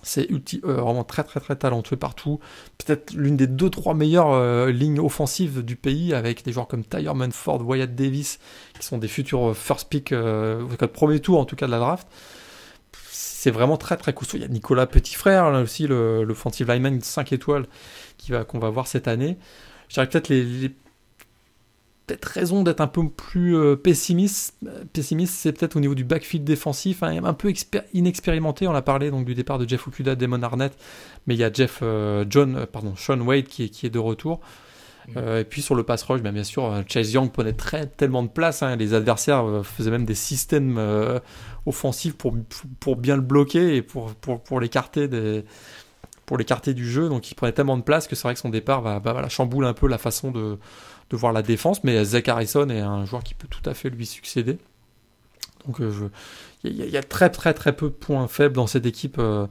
[0.02, 2.38] c'est euh, vraiment très très très talentueux partout.
[2.78, 6.84] Peut-être l'une des deux trois meilleures euh, lignes offensives du pays avec des joueurs comme
[6.84, 8.38] Tyre Ford, Wyatt Davis
[8.78, 10.14] qui sont des futurs euh, first pick,
[10.92, 12.06] premier tour en tout cas de la draft.
[13.10, 14.38] C'est vraiment très très costaud.
[14.38, 17.66] Il y a Nicolas Petitfrère là aussi, le, le offensive lineman 5 étoiles
[18.48, 19.36] qu'on va voir cette année.
[19.88, 20.70] Je dirais peut-être les
[22.06, 24.54] peut-être raison d'être un peu plus euh, pessimiste.
[24.92, 27.52] Pessimiste, c'est peut-être au niveau du backfield défensif, hein, un peu
[27.92, 28.68] inexpérimenté.
[28.68, 30.76] On a parlé donc du départ de Jeff Okuda, Damon Arnett,
[31.26, 33.90] mais il y a Jeff euh, John, euh, pardon, Sean Wade qui est, qui est
[33.90, 34.40] de retour.
[35.08, 35.18] Mm.
[35.38, 38.28] et puis sur le pass rush, bien, bien sûr, Chase Young prenait très, tellement de
[38.28, 38.64] place.
[38.64, 38.74] Hein.
[38.74, 40.80] les adversaires faisaient même des systèmes
[41.64, 42.34] offensifs pour,
[42.80, 45.44] pour bien le bloquer et pour, pour, pour l'écarter des
[46.24, 47.08] pour l'écarter du jeu.
[47.08, 49.28] Donc il prenait tellement de place que c'est vrai que son départ va, va voilà,
[49.28, 50.58] chamboule un peu la façon de,
[51.10, 53.90] de voir la défense, mais Zach Harrison est un joueur qui peut tout à fait
[53.90, 54.58] lui succéder.
[55.66, 56.10] Donc euh,
[56.64, 59.46] il y, a très très très peu de points faibles dans cette équipe euh,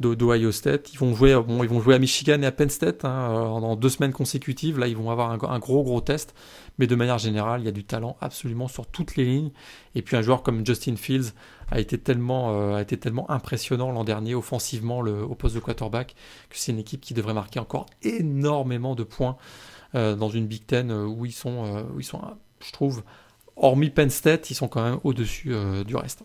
[0.00, 0.92] d'Ohio State.
[0.92, 4.78] Ils vont jouer, à Michigan et à Penn State hein, euh, deux semaines consécutives.
[4.78, 6.34] Là, ils vont avoir un, gros gros test,
[6.78, 9.50] mais de manière générale, il y a du talent absolument sur toutes les lignes.
[9.94, 11.32] Et puis un joueur comme Justin Fields
[11.70, 12.88] a été tellement,
[13.28, 16.14] impressionnant l'an dernier offensivement au poste de quarterback
[16.48, 19.36] que c'est une équipe qui devrait marquer encore énormément de points.
[19.96, 22.20] Euh, dans une Big Ten euh, où ils sont, euh, où ils sont
[22.62, 23.02] je trouve,
[23.56, 25.54] hormis Penn State, ils sont quand même au-dessus
[25.86, 26.24] du reste.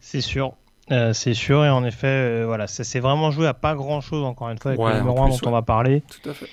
[0.00, 0.54] C'est sûr.
[0.88, 4.50] c'est sûr, et en effet, voilà, ça s'est vraiment joué à pas grand chose, encore
[4.50, 6.02] une fois, avec le numéro 1 dont on va parler.
[6.02, 6.48] Tout à fait.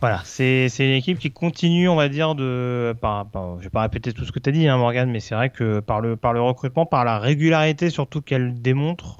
[0.00, 2.94] Voilà, c'est une équipe qui continue, on va dire, de.
[3.00, 5.20] Par, par, je vais pas répéter tout ce que tu as dit, hein, Morgan, mais
[5.20, 9.18] c'est vrai que par le, par le recrutement, par la régularité surtout qu'elle démontre,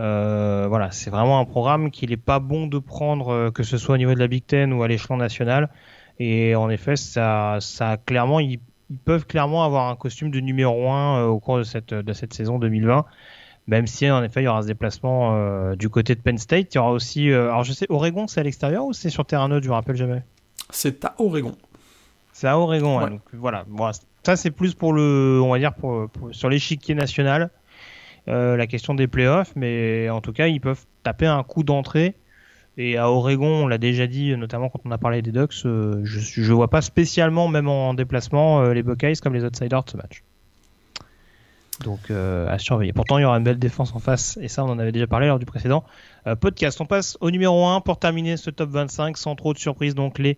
[0.00, 3.76] euh, voilà, c'est vraiment un programme qu'il n'est pas bon de prendre, euh, que ce
[3.76, 5.68] soit au niveau de la Big Ten ou à l'échelon national.
[6.18, 8.60] Et en effet, ça, ça clairement, ils,
[9.04, 12.34] peuvent clairement avoir un costume de numéro 1 euh, au cours de cette, de cette
[12.34, 13.04] saison 2020.
[13.68, 16.78] Même si en effet il y aura ce déplacement du côté de Penn State, il
[16.78, 19.64] y aura aussi, alors je sais, Oregon c'est à l'extérieur ou c'est sur terrain neutre,
[19.64, 20.24] je me rappelle jamais.
[20.70, 21.56] C'est à Oregon.
[22.32, 23.64] C'est à Oregon, donc voilà.
[24.24, 27.50] ça c'est plus pour le, on va dire pour sur l'échiquier national.
[28.28, 32.14] Euh, la question des playoffs, mais en tout cas, ils peuvent taper un coup d'entrée.
[32.76, 36.00] Et à Oregon, on l'a déjà dit, notamment quand on a parlé des Ducks, euh,
[36.04, 39.90] je ne vois pas spécialement, même en déplacement, euh, les Buckeyes comme les outsiders de
[39.90, 40.22] ce match.
[41.84, 42.92] Donc à surveiller.
[42.92, 45.06] Pourtant, il y aura une belle défense en face, et ça, on en avait déjà
[45.06, 45.84] parlé lors du précédent
[46.40, 46.78] podcast.
[46.80, 49.94] On passe au numéro 1 pour terminer ce top 25 sans trop de surprise.
[49.94, 50.36] Donc les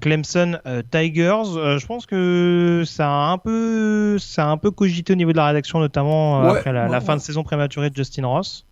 [0.00, 0.58] Clemson
[0.90, 1.78] Tigers.
[1.78, 5.36] je pense que ça a un peu, ça a un peu cogité au niveau de
[5.36, 8.66] la rédaction, notamment après la, fin de saison prématurée de Justin Ross.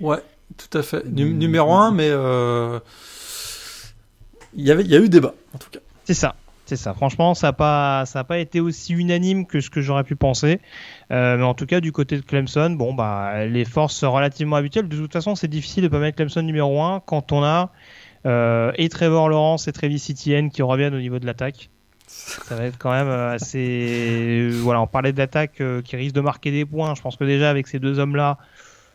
[0.00, 0.18] Ouais,
[0.58, 1.06] tout à fait.
[1.06, 2.10] numéro 1, mais
[4.56, 5.80] il y avait, il y a eu débat en tout cas.
[6.04, 6.34] C'est ça.
[6.66, 6.94] C'est ça.
[6.94, 10.60] Franchement, ça n'a pas, été aussi unanime que ce que j'aurais pu penser.
[11.10, 14.88] Euh, mais en tout cas, du côté de Clemson, bon, bah, les forces relativement habituelles.
[14.88, 17.70] De toute façon, c'est difficile de pas mettre Clemson numéro 1 quand on a
[18.26, 21.68] euh, et Trevor Lawrence et Travis Etienne qui reviennent au niveau de l'attaque.
[22.06, 24.48] Ça va être quand même euh, assez.
[24.62, 26.94] Voilà, on parlait de l'attaque qui risque de marquer des points.
[26.94, 28.38] Je pense que déjà avec ces deux hommes-là,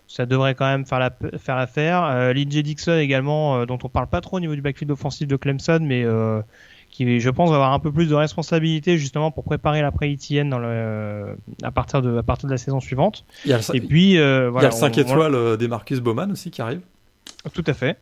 [0.07, 2.03] ça devrait quand même faire la faire l'affaire.
[2.03, 5.79] Euh, Dixon également, dont on parle pas trop au niveau du backfield offensif de Clemson,
[5.83, 6.03] mais
[6.89, 10.49] qui je pense va avoir un peu plus de responsabilité justement pour préparer l'après Etienne
[10.49, 13.25] dans le, à partir de à partir de la saison suivante.
[13.45, 15.57] Il y a le, et puis euh, voilà, il y a le 5 étoiles euh,
[15.57, 16.81] des Marcus Bowman aussi qui arrive.
[17.53, 17.97] Tout à fait.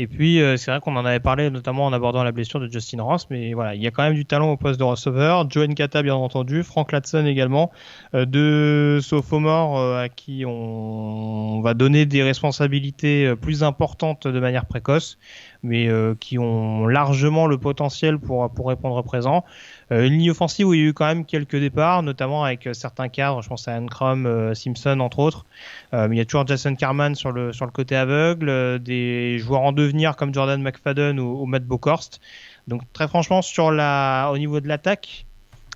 [0.00, 2.68] Et puis, euh, c'est vrai qu'on en avait parlé notamment en abordant la blessure de
[2.68, 5.50] Justin Ross, mais voilà, il y a quand même du talent au poste de receveur.
[5.50, 7.72] Joe Nkata, bien entendu, Frank Latson également,
[8.14, 14.66] euh, deux sophomores euh, à qui on va donner des responsabilités plus importantes de manière
[14.66, 15.18] précoce,
[15.62, 15.88] mais
[16.20, 19.44] qui ont largement le potentiel pour, pour répondre présent.
[19.90, 22.66] Euh, une ligne offensive où il y a eu quand même quelques départs, notamment avec
[22.66, 25.46] euh, certains cadres, je pense à Ancrum, euh, Simpson entre autres.
[25.92, 29.62] mais il y a toujours Jason Carman sur le, sur le côté aveugle, des joueurs
[29.62, 32.20] en devenir comme Jordan McFadden ou, Matt Bokhorst.
[32.66, 35.24] Donc très franchement, sur la, au niveau de l'attaque,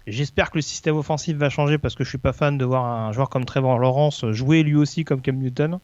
[0.09, 2.85] J'espère que le système offensif va changer parce que je suis pas fan de voir
[2.85, 5.79] un joueur comme Trevor Lawrence jouer lui aussi comme Cam Newton.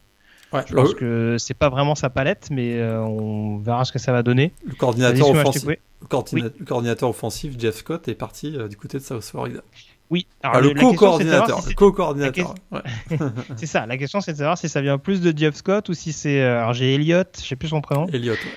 [0.51, 4.11] Ouais, je pense que c'est pas vraiment sa palette, mais on verra ce que ça
[4.11, 4.51] va donner.
[4.65, 5.65] Le coordinateur offensif,
[6.01, 9.61] le, coordinateur, offensif, Jeff Scott, est parti euh, du côté de South Florida.
[10.09, 11.63] Oui, Alors, ah, le, co-coordinateur.
[11.75, 12.55] co-coordinateur.
[13.57, 13.85] c'est ça.
[13.85, 16.41] La question, c'est de savoir si ça vient plus de Jeff Scott ou si c'est.
[16.41, 18.07] Euh, alors, j'ai Elliott, je sais plus son prénom.
[18.07, 18.51] Elliott, ouais.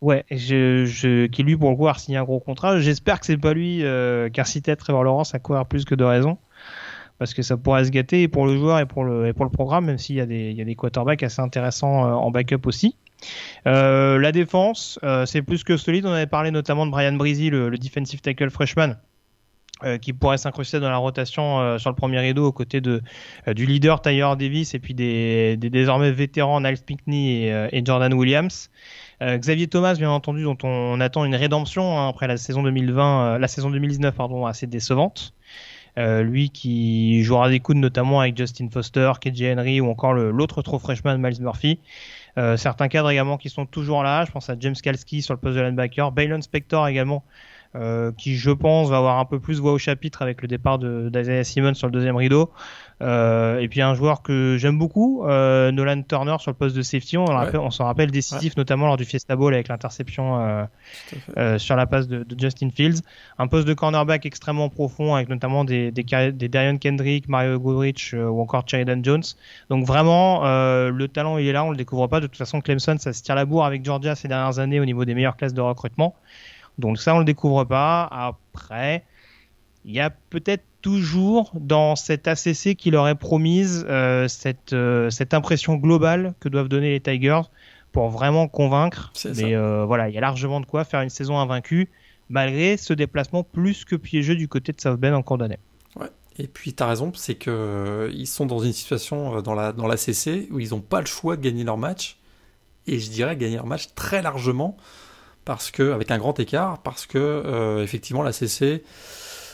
[0.00, 2.78] Ouais, je, je, qui lui, pour le coup, a signé un gros contrat.
[2.78, 6.04] J'espère que c'est pas lui euh, qui incitait Trevor Lawrence à courir plus que de
[6.04, 6.38] raison.
[7.18, 10.16] Parce que ça pourrait se gâter pour le joueur et pour le, programme, même s'il
[10.16, 12.94] y, a des, quarterbacks assez intéressants euh, en backup aussi.
[13.66, 16.06] Euh, la défense, euh, c'est plus que solide.
[16.06, 18.96] On avait parlé notamment de Brian Breezy, le, defensive tackle freshman.
[20.02, 23.00] Qui pourrait s'incruster dans la rotation sur le premier rideau aux côtés du
[23.46, 28.70] leader Tyler Davis et puis des, désormais vétérans Niles Pinkney et, et Jordan Williams.
[29.22, 33.46] Xavier Thomas, bien entendu, dont on, attend une rédemption hein, après la saison 2020, la
[33.46, 35.32] saison 2019 pardon, assez décevante.
[36.22, 40.78] Lui qui jouera des coudes notamment avec Justin Foster, KJ Henry ou encore l'autre trop
[40.78, 41.78] freshman Miles Murphy.
[42.38, 44.24] Euh, certains cadres également qui sont toujours là.
[44.24, 46.12] Je pense à James Kalski sur le poste de linebacker.
[46.12, 47.24] Baylon Spector également,
[47.74, 50.78] euh, qui je pense va avoir un peu plus voix au chapitre avec le départ
[50.78, 52.50] d'Isaiah Simmons sur le deuxième rideau.
[53.00, 56.82] Euh, et puis un joueur que j'aime beaucoup, euh, Nolan Turner sur le poste de
[56.82, 57.16] safety.
[57.16, 60.66] On, on s'en rappelle décisif notamment lors du Fiesta Bowl avec l'interception
[61.36, 63.02] euh, sur la passe de, de, Justin Fields.
[63.38, 68.14] Un poste de cornerback extrêmement profond avec notamment des, des, des Darion Kendrick, Mario Goodrich
[68.14, 69.24] ou encore Sheridan Jones.
[69.70, 72.20] Donc vraiment, le talent il est là, on le découvre pas.
[72.20, 74.84] De toute façon, Clemson, ça se tire la bourre avec Georgia ces dernières années au
[74.84, 76.14] niveau des meilleures classes de recrutement.
[76.78, 78.08] Donc ça, on le découvre pas.
[78.10, 79.04] Après,
[79.84, 85.10] il y a peut-être toujours dans cette ACC qui leur est promise euh, cette, euh,
[85.10, 87.42] cette impression globale que doivent donner les Tigers
[87.92, 89.12] pour vraiment convaincre.
[89.36, 91.88] Mais euh, voilà, il y a largement de quoi faire une saison invaincue
[92.28, 95.58] malgré ce déplacement plus que piégeux du côté de South Bend en cours d'année.
[95.96, 96.08] Ouais.
[96.38, 99.86] Et puis tu as raison, c'est que ils sont dans une situation dans la dans
[99.86, 102.18] l'ACC où ils n'ont pas le choix de gagner leur match
[102.86, 104.76] et je dirais gagner leur match très largement
[105.44, 108.84] parce que avec un grand écart parce que effectivement l'ACC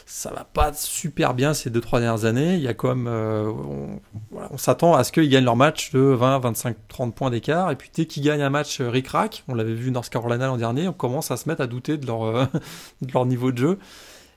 [0.06, 2.56] ça va pas super bien ces deux trois dernières années.
[2.56, 3.50] Il y a même, euh,
[4.32, 7.70] on, s'attend à ce qu'ils gagnent leur match de 20, 25, 30 points d'écart.
[7.70, 10.58] Et puis dès qu'ils gagnent un match euh, ric-rac, on l'avait vu North Carolina l'an
[10.58, 12.44] dernier, on commence à se mettre à douter de leur, euh,
[13.02, 13.78] de leur niveau de jeu.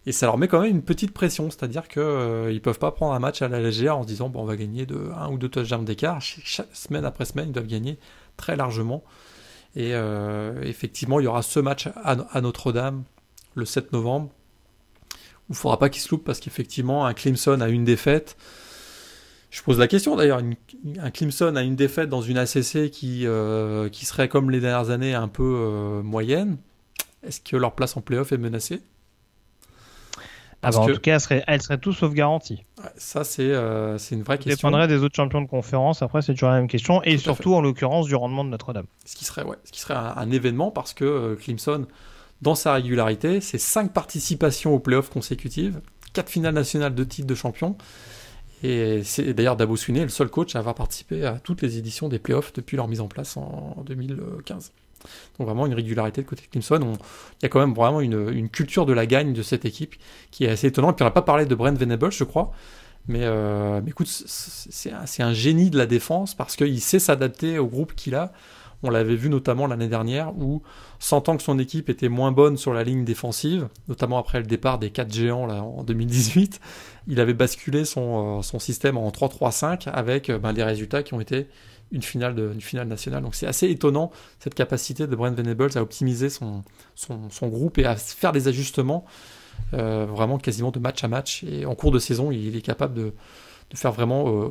[0.05, 3.13] Et ça leur met quand même une petite pression, c'est-à-dire qu'ils ils peuvent pas prendre
[3.13, 5.37] un match à la légère en se disant bon on va gagner de 1 ou
[5.37, 6.21] 2 touchdowns d'écart.
[6.71, 7.99] Semaine après semaine, ils doivent gagner
[8.37, 9.03] très largement.
[9.75, 9.91] Et
[10.63, 13.03] effectivement, il y aura ce match à Notre-Dame
[13.55, 14.29] le 7 novembre
[15.49, 18.35] il ne faudra pas qu'il se loupe parce qu'effectivement, un Clemson a une défaite.
[19.49, 20.41] Je pose la question d'ailleurs,
[20.99, 24.89] un Clemson a une défaite dans une ACC qui, euh, qui serait comme les dernières
[24.89, 26.57] années un peu euh, moyenne.
[27.23, 28.81] Est-ce que leur place en playoff est menacée?
[30.63, 32.65] Ah bah, En tout cas, elle serait, elle serait tout sauf garantie.
[32.97, 34.51] ça, c'est euh, une vraie question.
[34.51, 36.01] Ça dépendrait des autres champions de conférence.
[36.01, 37.01] Après, c'est toujours la même question.
[37.03, 38.87] Et surtout, en l'occurrence, du rendement de Notre-Dame.
[39.05, 41.87] Ce qui serait, ouais, ce qui serait un, événement parce que Clemson
[42.41, 43.41] dans sa régularité.
[43.41, 45.81] C'est 5 participations aux playoffs consécutives,
[46.13, 47.77] 4 finales nationales de titres de champion.
[48.63, 52.09] Et c'est d'ailleurs Dabo Swinney le seul coach à avoir participé à toutes les éditions
[52.09, 54.71] des playoffs depuis leur mise en place en 2015.
[55.37, 56.79] Donc vraiment une régularité de côté de Clemson.
[57.39, 59.95] Il y a quand même vraiment une, culture de la gagne de cette équipe
[60.31, 60.95] qui est assez étonnante.
[60.95, 62.51] Puis on n'a pas parlé de Brent Venables, je crois.
[63.07, 67.93] Mais, euh, écoute, c'est un, génie de la défense parce qu'il sait s'adapter au groupe
[67.95, 68.33] qu'il a
[68.83, 70.61] On l'avait vu notamment l'année dernière où,
[70.99, 74.77] sentant que son équipe était moins bonne sur la ligne défensive, notamment après le départ
[74.77, 76.59] des quatre géants en 2018,
[77.07, 81.47] il avait basculé son, son système en 3-3-5 avec ben, les résultats qui ont été
[81.91, 82.35] une finale,
[82.85, 83.23] nationale.
[83.23, 86.63] Donc c'est assez étonnant cette capacité de Brent Venables à optimiser son,
[87.41, 89.05] groupe et à faire des ajustements
[89.73, 91.43] euh, vraiment quasiment de match à match.
[91.43, 93.13] Et en cours de saison, il est capable de,
[93.71, 94.49] de faire vraiment euh,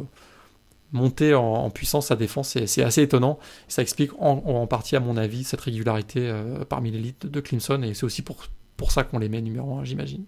[0.92, 2.56] monter en, puissance sa défense.
[2.66, 3.38] C'est assez étonnant.
[3.68, 7.82] Ça explique en, partie, à mon avis, cette régularité euh, parmi l'élite de Clemson.
[7.82, 8.38] Et c'est aussi pour,
[8.90, 10.24] ça qu'on les met numéro 1, j'imagine,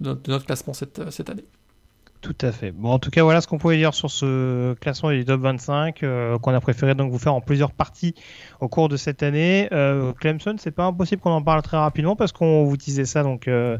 [0.00, 1.44] de, notre classement cette année.
[2.24, 2.70] Tout à fait.
[2.70, 6.02] Bon, en tout cas, voilà ce qu'on pouvait dire sur ce classement des top 25
[6.02, 8.14] euh, qu'on a préféré donc vous faire en plusieurs parties
[8.60, 9.68] au cours de cette année.
[9.72, 13.24] Euh, Clemson, c'est pas impossible qu'on en parle très rapidement parce qu'on vous disait ça
[13.24, 13.76] donc euh,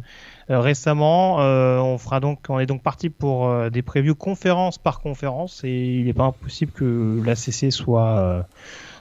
[0.51, 1.40] récemment.
[1.40, 5.70] Euh, on fera donc, on est donc parti pour des previews conférence par conférence et
[5.70, 8.47] il n'est pas impossible que la CC soit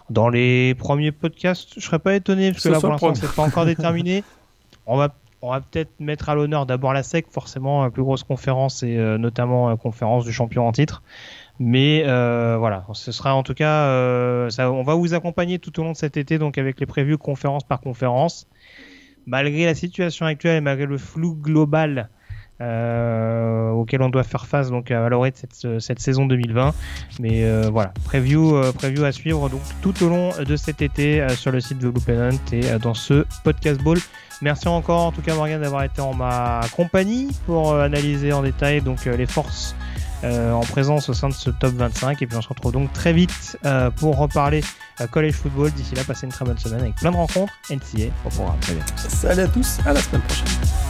[0.09, 1.73] dans les premiers podcasts.
[1.75, 4.23] Je serais pas étonné parce que là pour l'instant c'est pas encore déterminé.
[4.85, 5.09] On va
[5.43, 8.97] on va peut-être mettre à l'honneur d'abord la SEC, forcément la plus grosse conférence et
[8.97, 11.03] euh, notamment la conférence du champion en titre.
[11.59, 15.83] Mais euh, voilà, ce sera en tout cas, euh, on va vous accompagner tout au
[15.83, 18.47] long de cet été, donc avec les prévus conférence par conférence.
[19.25, 22.09] Malgré la situation actuelle et malgré le flou global
[22.61, 26.73] auquel on doit faire face donc à l'orée de cette, saison 2020.
[27.19, 31.79] Mais voilà, preview, à suivre donc tout au long de cet été sur le site
[31.79, 33.97] de Blue Pennant et dans ce podcast ball.
[34.41, 38.81] Merci encore en tout cas Morgan d'avoir été en ma compagnie pour analyser en détail
[38.81, 39.75] donc les forces
[40.23, 43.13] en présence au sein de ce top 25 et puis on se retrouve donc très
[43.13, 43.57] vite
[43.97, 44.61] pour reparler
[45.11, 45.71] college football.
[45.71, 48.57] D'ici là, passez une très bonne semaine avec plein de rencontres NCA au programme.
[48.95, 50.82] Salut à tous, à la semaine prochaine.